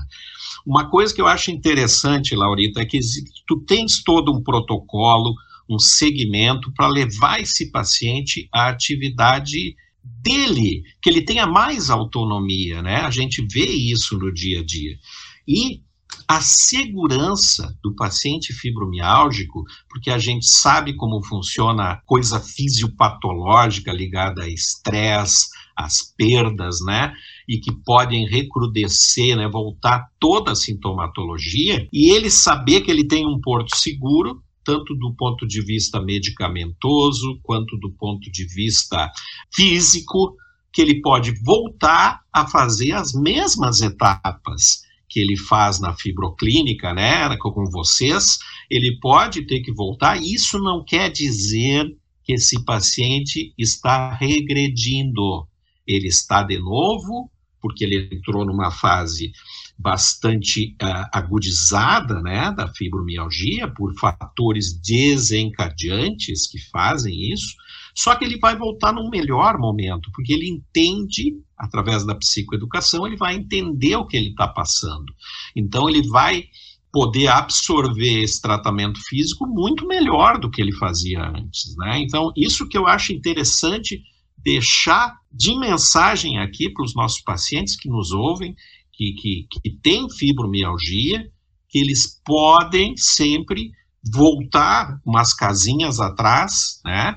Uma 0.66 0.90
coisa 0.90 1.14
que 1.14 1.20
eu 1.20 1.26
acho 1.26 1.50
interessante, 1.50 2.36
Laurita, 2.36 2.80
é 2.80 2.84
que 2.84 3.00
tu 3.46 3.60
tens 3.60 4.02
todo 4.02 4.32
um 4.32 4.42
protocolo, 4.42 5.34
um 5.68 5.78
segmento 5.78 6.72
para 6.72 6.88
levar 6.88 7.40
esse 7.40 7.70
paciente 7.70 8.48
à 8.52 8.68
atividade 8.68 9.74
dele, 10.02 10.82
que 11.02 11.08
ele 11.10 11.22
tenha 11.22 11.46
mais 11.46 11.90
autonomia, 11.90 12.82
né? 12.82 12.96
A 12.96 13.10
gente 13.10 13.46
vê 13.50 13.66
isso 13.66 14.18
no 14.18 14.32
dia 14.32 14.60
a 14.60 14.64
dia. 14.64 14.98
E 15.46 15.80
a 16.26 16.40
segurança 16.40 17.76
do 17.82 17.94
paciente 17.94 18.52
fibromiálgico, 18.52 19.64
porque 19.88 20.10
a 20.10 20.18
gente 20.18 20.46
sabe 20.46 20.94
como 20.94 21.24
funciona 21.24 21.90
a 21.90 21.96
coisa 21.96 22.38
fisiopatológica 22.38 23.92
ligada 23.92 24.42
a 24.42 24.48
estresse, 24.48 25.48
às 25.76 26.02
perdas, 26.16 26.80
né? 26.84 27.14
E 27.48 27.58
que 27.58 27.72
podem 27.72 28.26
recrudescer, 28.26 29.36
né? 29.36 29.48
Voltar 29.48 30.10
toda 30.18 30.52
a 30.52 30.56
sintomatologia, 30.56 31.88
e 31.92 32.10
ele 32.10 32.30
saber 32.30 32.82
que 32.82 32.90
ele 32.90 33.06
tem 33.06 33.26
um 33.26 33.40
porto 33.40 33.76
seguro, 33.76 34.42
tanto 34.64 34.94
do 34.94 35.14
ponto 35.14 35.46
de 35.46 35.62
vista 35.62 35.98
medicamentoso, 35.98 37.38
quanto 37.42 37.78
do 37.78 37.90
ponto 37.92 38.30
de 38.30 38.44
vista 38.44 39.10
físico, 39.54 40.36
que 40.70 40.82
ele 40.82 41.00
pode 41.00 41.32
voltar 41.42 42.20
a 42.30 42.46
fazer 42.46 42.92
as 42.92 43.14
mesmas 43.14 43.80
etapas 43.80 44.86
que 45.08 45.20
ele 45.20 45.36
faz 45.36 45.80
na 45.80 45.94
fibroclínica, 45.94 46.92
né, 46.92 47.36
com 47.38 47.64
vocês, 47.70 48.38
ele 48.70 48.98
pode 49.00 49.46
ter 49.46 49.60
que 49.60 49.72
voltar. 49.72 50.20
Isso 50.20 50.58
não 50.58 50.84
quer 50.84 51.10
dizer 51.10 51.96
que 52.22 52.34
esse 52.34 52.62
paciente 52.64 53.54
está 53.56 54.14
regredindo. 54.14 55.48
Ele 55.86 56.08
está 56.08 56.42
de 56.42 56.58
novo, 56.58 57.30
porque 57.60 57.84
ele 57.84 58.08
entrou 58.12 58.44
numa 58.44 58.70
fase 58.70 59.32
bastante 59.78 60.76
uh, 60.82 61.08
agudizada, 61.12 62.20
né, 62.20 62.52
da 62.52 62.68
fibromialgia, 62.68 63.68
por 63.68 63.94
fatores 63.94 64.72
desencadeantes 64.72 66.46
que 66.46 66.58
fazem 66.70 67.32
isso, 67.32 67.54
só 67.98 68.14
que 68.14 68.24
ele 68.24 68.38
vai 68.38 68.56
voltar 68.56 68.92
num 68.92 69.10
melhor 69.10 69.58
momento, 69.58 70.08
porque 70.14 70.32
ele 70.32 70.48
entende, 70.48 71.34
através 71.58 72.06
da 72.06 72.14
psicoeducação, 72.14 73.04
ele 73.04 73.16
vai 73.16 73.34
entender 73.34 73.96
o 73.96 74.06
que 74.06 74.16
ele 74.16 74.28
está 74.28 74.46
passando. 74.46 75.12
Então, 75.56 75.88
ele 75.88 76.06
vai 76.06 76.44
poder 76.92 77.26
absorver 77.26 78.22
esse 78.22 78.40
tratamento 78.40 79.00
físico 79.00 79.48
muito 79.48 79.84
melhor 79.84 80.38
do 80.38 80.48
que 80.48 80.62
ele 80.62 80.70
fazia 80.70 81.24
antes, 81.24 81.74
né? 81.76 81.98
Então, 81.98 82.30
isso 82.36 82.68
que 82.68 82.78
eu 82.78 82.86
acho 82.86 83.12
interessante 83.12 84.00
deixar 84.36 85.18
de 85.32 85.58
mensagem 85.58 86.38
aqui 86.38 86.70
para 86.70 86.84
os 86.84 86.94
nossos 86.94 87.20
pacientes 87.22 87.74
que 87.74 87.88
nos 87.88 88.12
ouvem, 88.12 88.54
que, 88.92 89.12
que, 89.14 89.48
que 89.60 89.70
têm 89.70 90.08
fibromialgia, 90.08 91.28
que 91.68 91.80
eles 91.80 92.22
podem 92.24 92.96
sempre 92.96 93.72
voltar 94.14 95.00
umas 95.04 95.34
casinhas 95.34 95.98
atrás, 95.98 96.80
né? 96.84 97.16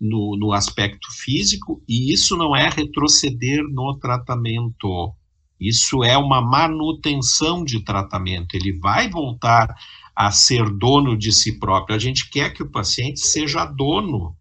No, 0.00 0.36
no 0.36 0.52
aspecto 0.52 1.08
físico, 1.12 1.82
e 1.86 2.12
isso 2.12 2.36
não 2.36 2.56
é 2.56 2.68
retroceder 2.68 3.62
no 3.64 3.98
tratamento. 3.98 5.12
Isso 5.60 6.02
é 6.02 6.16
uma 6.16 6.40
manutenção 6.40 7.62
de 7.62 7.84
tratamento. 7.84 8.54
Ele 8.54 8.72
vai 8.78 9.10
voltar 9.10 9.74
a 10.16 10.30
ser 10.30 10.70
dono 10.70 11.16
de 11.16 11.32
si 11.32 11.58
próprio. 11.58 11.94
A 11.94 11.98
gente 11.98 12.30
quer 12.30 12.54
que 12.54 12.62
o 12.62 12.70
paciente 12.70 13.20
seja 13.20 13.66
dono 13.66 14.34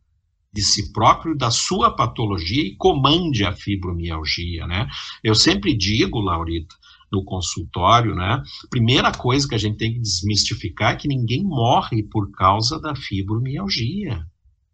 de 0.51 0.61
si 0.61 0.91
próprio, 0.91 1.37
da 1.37 1.51
sua 1.51 1.95
patologia 1.95 2.63
e 2.63 2.75
comande 2.75 3.45
a 3.45 3.53
fibromialgia, 3.53 4.65
né? 4.65 4.87
Eu 5.23 5.35
sempre 5.35 5.75
digo, 5.75 6.19
Laurita, 6.19 6.73
no 7.11 7.23
consultório, 7.23 8.15
né? 8.15 8.41
Primeira 8.69 9.11
coisa 9.11 9.47
que 9.47 9.55
a 9.55 9.59
gente 9.59 9.77
tem 9.77 9.93
que 9.93 9.99
desmistificar 9.99 10.93
é 10.93 10.95
que 10.95 11.07
ninguém 11.07 11.43
morre 11.43 12.01
por 12.03 12.31
causa 12.31 12.79
da 12.79 12.95
fibromialgia. 12.95 14.25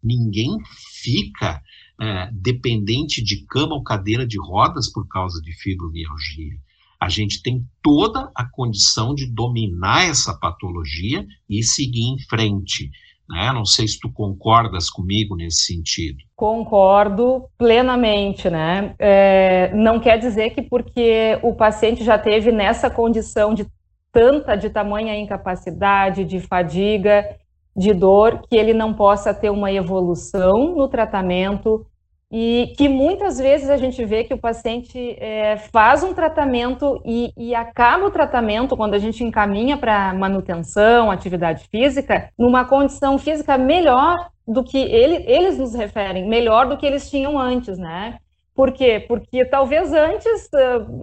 Ninguém 0.02 0.56
fica 1.02 1.60
é, 2.00 2.28
dependente 2.32 3.22
de 3.22 3.44
cama 3.46 3.74
ou 3.74 3.82
cadeira 3.82 4.26
de 4.26 4.38
rodas 4.38 4.90
por 4.92 5.06
causa 5.08 5.40
de 5.40 5.52
fibromialgia. 5.52 6.56
A 7.00 7.08
gente 7.08 7.42
tem 7.42 7.64
toda 7.82 8.30
a 8.34 8.44
condição 8.44 9.14
de 9.14 9.26
dominar 9.26 10.08
essa 10.08 10.34
patologia 10.34 11.26
e 11.48 11.62
seguir 11.62 12.04
em 12.04 12.18
frente. 12.28 12.90
Né? 13.28 13.52
Não 13.52 13.64
sei 13.64 13.86
se 13.88 13.98
tu 13.98 14.10
concordas 14.10 14.88
comigo 14.88 15.36
nesse 15.36 15.64
sentido. 15.64 16.18
Concordo 16.34 17.44
plenamente, 17.58 18.48
né? 18.48 18.94
É, 18.98 19.74
não 19.74 19.98
quer 19.98 20.18
dizer 20.18 20.50
que 20.50 20.62
porque 20.62 21.38
o 21.42 21.54
paciente 21.54 22.04
já 22.04 22.18
teve 22.18 22.52
nessa 22.52 22.88
condição 22.88 23.52
de 23.52 23.66
tanta, 24.12 24.56
de 24.56 24.70
tamanha 24.70 25.18
incapacidade, 25.18 26.24
de 26.24 26.40
fadiga, 26.40 27.36
de 27.76 27.92
dor, 27.92 28.42
que 28.48 28.56
ele 28.56 28.72
não 28.72 28.94
possa 28.94 29.34
ter 29.34 29.50
uma 29.50 29.70
evolução 29.70 30.74
no 30.74 30.88
tratamento 30.88 31.86
e 32.32 32.74
que 32.76 32.88
muitas 32.88 33.38
vezes 33.38 33.70
a 33.70 33.76
gente 33.76 34.04
vê 34.04 34.24
que 34.24 34.34
o 34.34 34.38
paciente 34.38 35.16
é, 35.20 35.56
faz 35.56 36.02
um 36.02 36.12
tratamento 36.12 37.00
e, 37.04 37.32
e, 37.36 37.54
acaba 37.54 38.06
o 38.06 38.10
tratamento 38.10 38.76
quando 38.76 38.94
a 38.94 38.98
gente 38.98 39.22
encaminha 39.22 39.76
para 39.76 40.12
manutenção, 40.12 41.10
atividade 41.10 41.68
física, 41.70 42.30
numa 42.36 42.64
condição 42.64 43.16
física 43.16 43.56
melhor 43.56 44.16
do 44.46 44.64
que 44.64 44.78
ele, 44.78 45.24
eles 45.26 45.56
nos 45.58 45.74
referem, 45.74 46.28
melhor 46.28 46.66
do 46.66 46.76
que 46.76 46.86
eles 46.86 47.08
tinham 47.08 47.38
antes, 47.38 47.78
né? 47.78 48.18
Por 48.54 48.72
quê? 48.72 49.04
Porque 49.06 49.44
talvez 49.44 49.92
antes 49.92 50.48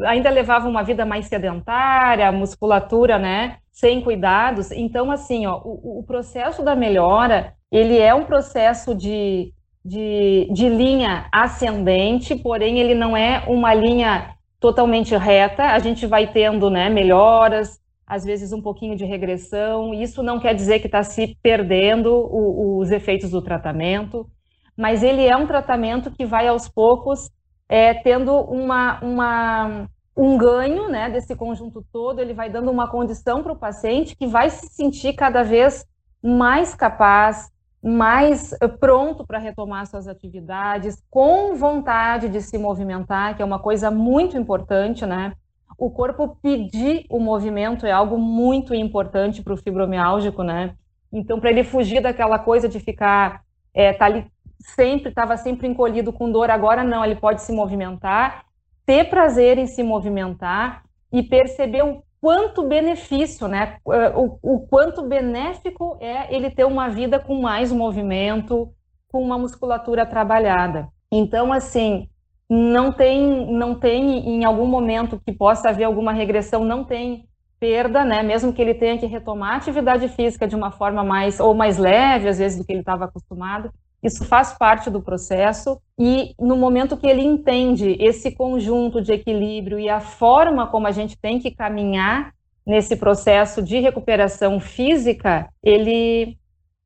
ainda 0.06 0.30
levava 0.30 0.68
uma 0.68 0.84
vida 0.84 1.06
mais 1.06 1.28
sedentária, 1.28 2.32
musculatura, 2.32 3.20
né, 3.20 3.58
sem 3.74 4.02
cuidados. 4.02 4.72
Então, 4.72 5.12
assim, 5.12 5.48
ó, 5.48 5.60
o, 5.66 6.00
o 6.00 6.04
processo 6.04 6.64
da 6.64 6.76
melhora, 6.76 7.56
ele 7.72 7.98
é 7.98 8.14
um 8.14 8.24
processo 8.24 8.94
de, 8.94 9.52
de, 9.84 10.48
de 10.54 10.70
linha 10.70 11.28
ascendente, 11.32 12.36
porém 12.36 12.80
ele 12.80 12.94
não 12.94 13.18
é 13.18 13.44
uma 13.48 13.74
linha 13.74 14.36
totalmente 14.60 15.18
reta. 15.18 15.64
A 15.64 15.80
gente 15.80 16.06
vai 16.06 16.32
tendo, 16.32 16.70
né, 16.70 16.88
melhoras, 16.88 17.82
às 18.06 18.24
vezes 18.24 18.54
um 18.54 18.62
pouquinho 18.62 18.96
de 18.96 19.06
regressão. 19.06 19.92
Isso 19.92 20.22
não 20.22 20.40
quer 20.40 20.54
dizer 20.54 20.80
que 20.80 20.86
está 20.86 21.02
se 21.02 21.36
perdendo 21.42 22.14
o, 22.14 22.78
os 22.78 22.92
efeitos 22.92 23.32
do 23.32 23.42
tratamento, 23.42 24.30
mas 24.78 25.02
ele 25.02 25.26
é 25.26 25.36
um 25.36 25.48
tratamento 25.48 26.12
que 26.12 26.26
vai 26.26 26.48
aos 26.48 26.70
poucos 26.70 27.32
é, 27.68 27.92
tendo 27.92 28.36
uma, 28.36 29.00
uma, 29.02 29.90
um 30.16 30.38
ganho 30.38 30.90
né, 30.90 31.10
desse 31.10 31.36
conjunto 31.36 31.84
todo, 31.92 32.20
ele 32.20 32.34
vai 32.34 32.50
dando 32.50 32.70
uma 32.70 32.88
condição 32.88 33.42
para 33.42 33.54
o 33.54 33.58
paciente 33.58 34.16
que 34.16 34.28
vai 34.28 34.50
se 34.50 34.68
sentir 34.68 35.14
cada 35.14 35.44
vez 35.44 35.86
mais 36.22 36.76
capaz, 36.76 37.52
mais 37.84 38.54
eh, 38.54 38.68
pronto 38.68 39.26
para 39.26 39.40
retomar 39.40 39.88
suas 39.88 40.08
atividades, 40.08 41.04
com 41.10 41.56
vontade 41.56 42.30
de 42.30 42.42
se 42.42 42.58
movimentar, 42.58 43.36
que 43.36 43.42
é 43.42 43.46
uma 43.46 43.60
coisa 43.60 43.90
muito 43.90 44.38
importante, 44.38 45.06
né? 45.06 45.34
O 45.78 45.90
corpo 45.90 46.38
pedir 46.42 47.06
o 47.10 47.20
movimento 47.20 47.86
é 47.86 47.92
algo 47.92 48.18
muito 48.18 48.74
importante 48.74 49.42
para 49.42 49.54
o 49.54 49.58
fibromiálgico, 49.58 50.44
né? 50.44 50.76
Então, 51.12 51.40
para 51.40 51.50
ele 51.50 51.64
fugir 51.64 52.02
daquela 52.02 52.40
coisa 52.40 52.70
de 52.70 52.80
ficar 52.80 53.42
é, 53.74 53.92
tá 53.92 54.06
ali 54.06 54.28
sempre 54.60 55.10
estava 55.10 55.36
sempre 55.36 55.68
encolhido 55.68 56.14
com 56.14 56.32
dor, 56.32 56.50
agora 56.50 56.84
não, 56.84 57.04
ele 57.04 57.16
pode 57.16 57.42
se 57.42 57.52
movimentar, 57.52 58.46
ter 58.86 59.10
prazer 59.10 59.58
em 59.58 59.68
se 59.68 59.84
movimentar 59.84 60.84
e 61.12 61.24
perceber 61.24 61.84
o 61.84 62.04
quanto 62.20 62.64
benefício, 62.64 63.48
né? 63.48 63.78
O, 64.16 64.40
o 64.42 64.68
quanto 64.68 65.04
benéfico 65.04 65.98
é 66.00 66.34
ele 66.34 66.50
ter 66.50 66.64
uma 66.64 66.90
vida 66.90 67.20
com 67.20 67.42
mais 67.42 67.72
movimento, 67.72 68.72
com 69.12 69.22
uma 69.22 69.38
musculatura 69.38 70.06
trabalhada. 70.06 70.88
Então, 71.12 71.52
assim, 71.52 72.08
não 72.50 72.92
tem, 72.92 73.52
não 73.52 73.76
tem 73.76 74.28
em 74.28 74.46
algum 74.46 74.66
momento 74.66 75.22
que 75.26 75.32
possa 75.32 75.70
haver 75.70 75.84
alguma 75.84 76.14
regressão, 76.14 76.64
não 76.64 76.84
tem 76.84 77.28
perda, 77.60 78.04
né? 78.04 78.24
Mesmo 78.24 78.52
que 78.52 78.62
ele 78.62 78.74
tenha 78.74 78.98
que 78.98 79.06
retomar 79.06 79.54
a 79.54 79.58
atividade 79.58 80.08
física 80.10 80.48
de 80.48 80.56
uma 80.56 80.72
forma 80.72 81.04
mais 81.04 81.40
ou 81.40 81.54
mais 81.54 81.78
leve, 81.78 82.28
às 82.28 82.38
vezes 82.38 82.58
do 82.58 82.66
que 82.66 82.72
ele 82.74 82.82
estava 82.82 83.06
acostumado, 83.06 83.72
isso 84.04 84.26
faz 84.26 84.54
parte 84.58 84.90
do 84.90 85.02
processo 85.02 85.80
e 85.98 86.36
no 86.40 86.58
momento 86.58 86.98
que 86.98 87.08
ele 87.08 87.22
entende 87.22 87.96
esse 88.00 88.32
conjunto 88.32 89.02
de 89.02 89.14
equilíbrio 89.14 89.80
e 89.80 89.90
a 89.90 90.00
forma 90.00 90.68
como 90.68 90.88
a 90.88 90.92
gente 90.92 91.18
tem 91.18 91.40
que 91.40 91.52
caminhar 91.52 92.34
nesse 92.66 92.96
processo 92.96 93.62
de 93.62 93.80
recuperação 93.80 94.60
física, 94.60 95.48
ele 95.64 96.38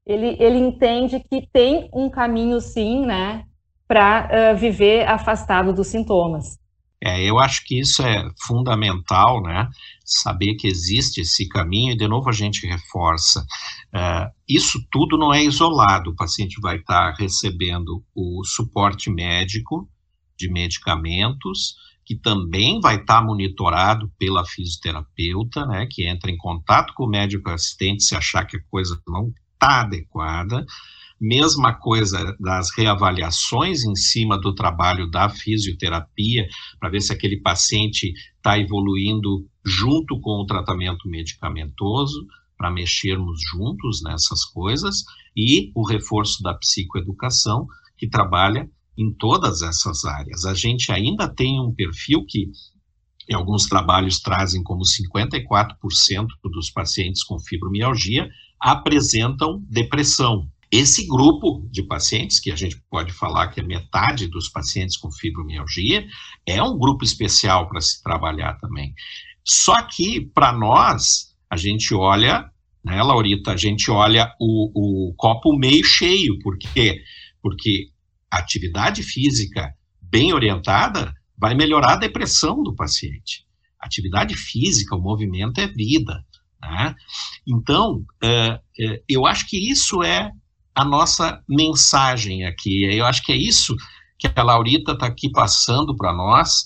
ele, 0.05 0.37
ele 0.39 0.57
entende 0.57 1.19
que 1.19 1.45
tem 1.51 1.89
um 1.91 2.09
caminho 2.09 2.61
sim, 2.61 3.05
né, 3.05 3.43
para 3.85 4.53
uh, 4.53 4.57
viver 4.57 5.05
afastado 5.05 5.73
dos 5.73 5.87
sintomas. 5.87 6.57
É, 7.03 7.21
eu 7.21 7.37
acho 7.37 7.63
que 7.65 7.79
isso 7.79 8.01
é 8.01 8.23
fundamental, 8.47 9.41
né? 9.43 9.67
Saber 10.09 10.55
que 10.55 10.67
existe 10.67 11.19
esse 11.19 11.49
caminho, 11.49 11.91
e 11.91 11.97
de 11.97 12.07
novo 12.07 12.29
a 12.29 12.31
gente 12.31 12.65
reforça. 12.65 13.45
Uh, 13.93 14.31
isso 14.47 14.79
tudo 14.89 15.17
não 15.17 15.33
é 15.33 15.43
isolado, 15.43 16.11
o 16.11 16.15
paciente 16.15 16.61
vai 16.61 16.77
estar 16.77 17.13
recebendo 17.19 18.01
o 18.15 18.41
suporte 18.45 19.09
médico 19.09 19.89
de 20.37 20.49
medicamentos, 20.49 21.75
que 22.05 22.15
também 22.15 22.79
vai 22.79 22.95
estar 22.95 23.21
monitorado 23.21 24.09
pela 24.17 24.45
fisioterapeuta, 24.45 25.65
né? 25.65 25.85
Que 25.91 26.07
entra 26.07 26.31
em 26.31 26.37
contato 26.37 26.93
com 26.93 27.03
o 27.03 27.09
médico 27.09 27.49
assistente 27.49 28.03
se 28.03 28.15
achar 28.15 28.45
que 28.45 28.55
a 28.55 28.63
coisa 28.69 28.97
não 29.05 29.33
está 29.55 29.81
adequada 29.81 30.65
Mesma 31.19 31.73
coisa 31.73 32.37
das 32.39 32.69
reavaliações 32.77 33.83
em 33.83 33.95
cima 33.95 34.39
do 34.39 34.53
trabalho 34.53 35.09
da 35.09 35.27
fisioterapia, 35.27 36.47
para 36.79 36.89
ver 36.89 37.01
se 37.01 37.11
aquele 37.11 37.37
paciente 37.37 38.13
está 38.35 38.59
evoluindo 38.59 39.47
junto 39.67 40.19
com 40.21 40.41
o 40.41 40.45
tratamento 40.45 41.09
medicamentoso, 41.09 42.25
para 42.57 42.71
mexermos 42.71 43.39
juntos 43.51 44.01
nessas 44.01 44.45
coisas, 44.45 45.03
e 45.35 45.71
o 45.75 45.85
reforço 45.85 46.41
da 46.41 46.53
psicoeducação, 46.53 47.67
que 47.97 48.07
trabalha 48.09 48.69
em 48.97 49.13
todas 49.13 49.61
essas 49.61 50.05
áreas. 50.05 50.45
A 50.45 50.53
gente 50.53 50.91
ainda 50.91 51.27
tem 51.27 51.59
um 51.59 51.71
perfil 51.71 52.25
que 52.25 52.49
alguns 53.33 53.65
trabalhos 53.67 54.19
trazem 54.19 54.63
como 54.63 54.81
54% 54.81 56.27
dos 56.45 56.71
pacientes 56.71 57.23
com 57.23 57.37
fibromialgia 57.39 58.29
apresentam 58.59 59.61
depressão. 59.69 60.49
Esse 60.71 61.07
grupo 61.07 61.65
de 61.71 61.83
pacientes, 61.83 62.39
que 62.39 62.51
a 62.51 62.55
gente 62.55 62.81
pode 62.89 63.13
falar 63.13 63.47
que 63.47 63.59
é 63.59 63.63
metade 63.63 64.27
dos 64.27 64.49
pacientes 64.49 64.97
com 64.97 65.11
fibromialgia, 65.11 66.05
é 66.45 66.61
um 66.61 66.77
grupo 66.77 67.05
especial 67.05 67.69
para 67.69 67.79
se 67.79 68.01
trabalhar 68.03 68.57
também. 68.59 68.93
Só 69.47 69.81
que, 69.83 70.21
para 70.33 70.51
nós, 70.51 71.33
a 71.49 71.55
gente 71.55 71.93
olha, 71.93 72.51
né, 72.83 73.01
Laurita, 73.01 73.51
a 73.51 73.57
gente 73.57 73.89
olha 73.89 74.33
o, 74.39 75.09
o 75.09 75.13
copo 75.15 75.57
meio 75.57 75.83
cheio, 75.85 76.37
por 76.39 76.57
quê? 76.57 77.01
Porque 77.41 77.89
atividade 78.29 79.03
física 79.03 79.73
bem 80.01 80.33
orientada 80.33 81.13
vai 81.37 81.55
melhorar 81.55 81.93
a 81.93 81.97
depressão 81.97 82.61
do 82.61 82.75
paciente. 82.75 83.45
Atividade 83.79 84.35
física, 84.35 84.95
o 84.95 85.01
movimento 85.01 85.59
é 85.59 85.67
vida. 85.67 86.25
Né? 86.61 86.95
Então, 87.47 88.03
uh, 88.23 88.55
uh, 88.55 89.03
eu 89.07 89.25
acho 89.25 89.47
que 89.47 89.57
isso 89.57 90.03
é 90.03 90.31
a 90.75 90.83
nossa 90.83 91.41
mensagem 91.47 92.45
aqui. 92.45 92.83
Eu 92.83 93.05
acho 93.05 93.23
que 93.23 93.31
é 93.31 93.37
isso 93.37 93.75
que 94.17 94.27
a 94.27 94.43
Laurita 94.43 94.93
está 94.93 95.05
aqui 95.05 95.29
passando 95.31 95.95
para 95.95 96.11
nós, 96.11 96.65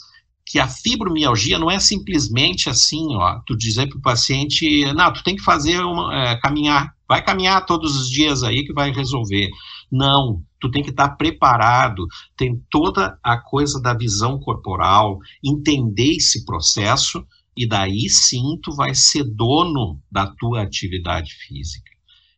que 0.52 0.60
a 0.60 0.68
fibromialgia 0.68 1.58
não 1.58 1.72
é 1.72 1.80
simplesmente 1.80 2.70
assim, 2.70 3.16
ó, 3.16 3.40
tu 3.46 3.56
dizer 3.56 3.88
para 3.88 3.98
o 3.98 4.02
paciente, 4.02 4.84
não, 4.94 5.14
tu 5.14 5.24
tem 5.24 5.34
que 5.34 5.42
fazer 5.42 5.80
uma, 5.80 6.14
é, 6.14 6.36
caminhar, 6.36 6.94
vai 7.08 7.24
caminhar 7.24 7.66
todos 7.66 7.96
os 7.96 8.10
dias 8.10 8.44
aí 8.44 8.66
que 8.66 8.74
vai 8.74 8.92
resolver. 8.92 9.50
Não, 9.90 10.44
tu 10.60 10.70
tem 10.70 10.84
que 10.84 10.90
estar 10.90 11.08
tá 11.08 11.16
preparado, 11.16 12.06
tem 12.36 12.62
toda 12.70 13.18
a 13.24 13.38
coisa 13.38 13.82
da 13.82 13.94
visão 13.94 14.38
corporal, 14.40 15.20
entender 15.42 16.18
esse 16.18 16.44
processo, 16.44 17.26
e 17.56 17.66
daí 17.66 18.10
sim 18.10 18.60
tu 18.62 18.76
vai 18.76 18.94
ser 18.94 19.24
dono 19.24 20.02
da 20.12 20.28
tua 20.28 20.64
atividade 20.64 21.32
física. 21.48 21.90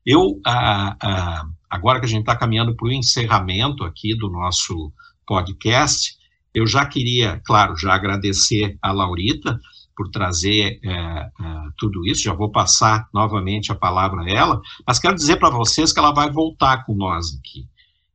Eu, 0.06 0.39
ah, 0.45 0.95
ah, 1.02 1.45
agora 1.67 1.99
que 1.99 2.06
a 2.06 2.10
gente 2.10 2.21
está 2.21 2.36
caminhando 2.36 2.76
para 2.76 2.88
o 2.88 2.91
encerramento 2.91 3.84
aqui 3.84 4.15
do 4.15 4.30
nosso 4.30 4.93
podcast, 5.26 6.15
eu 6.54 6.68
já 6.68 6.86
queria, 6.86 7.42
claro, 7.46 7.76
já 7.76 7.94
agradecer 7.94 8.78
a 8.82 8.92
Laurita 8.92 9.60
por 9.96 10.10
trazer 10.10 10.80
é, 10.84 10.89
é, 10.89 11.30
tudo 11.78 12.06
isso, 12.06 12.24
já 12.24 12.34
vou 12.34 12.52
passar 12.52 13.08
novamente 13.13 13.72
a 13.72 13.76
palavra 13.76 14.24
a 14.24 14.30
ela, 14.30 14.62
mas 14.86 15.00
quero 15.00 15.16
dizer 15.16 15.38
para 15.38 15.50
vocês 15.50 15.92
que 15.92 16.00
ela 16.00 16.13
vai 16.13 16.32
voltar 16.32 16.86
com 16.86 16.96
nós 16.96 17.28
aqui. 17.38 17.68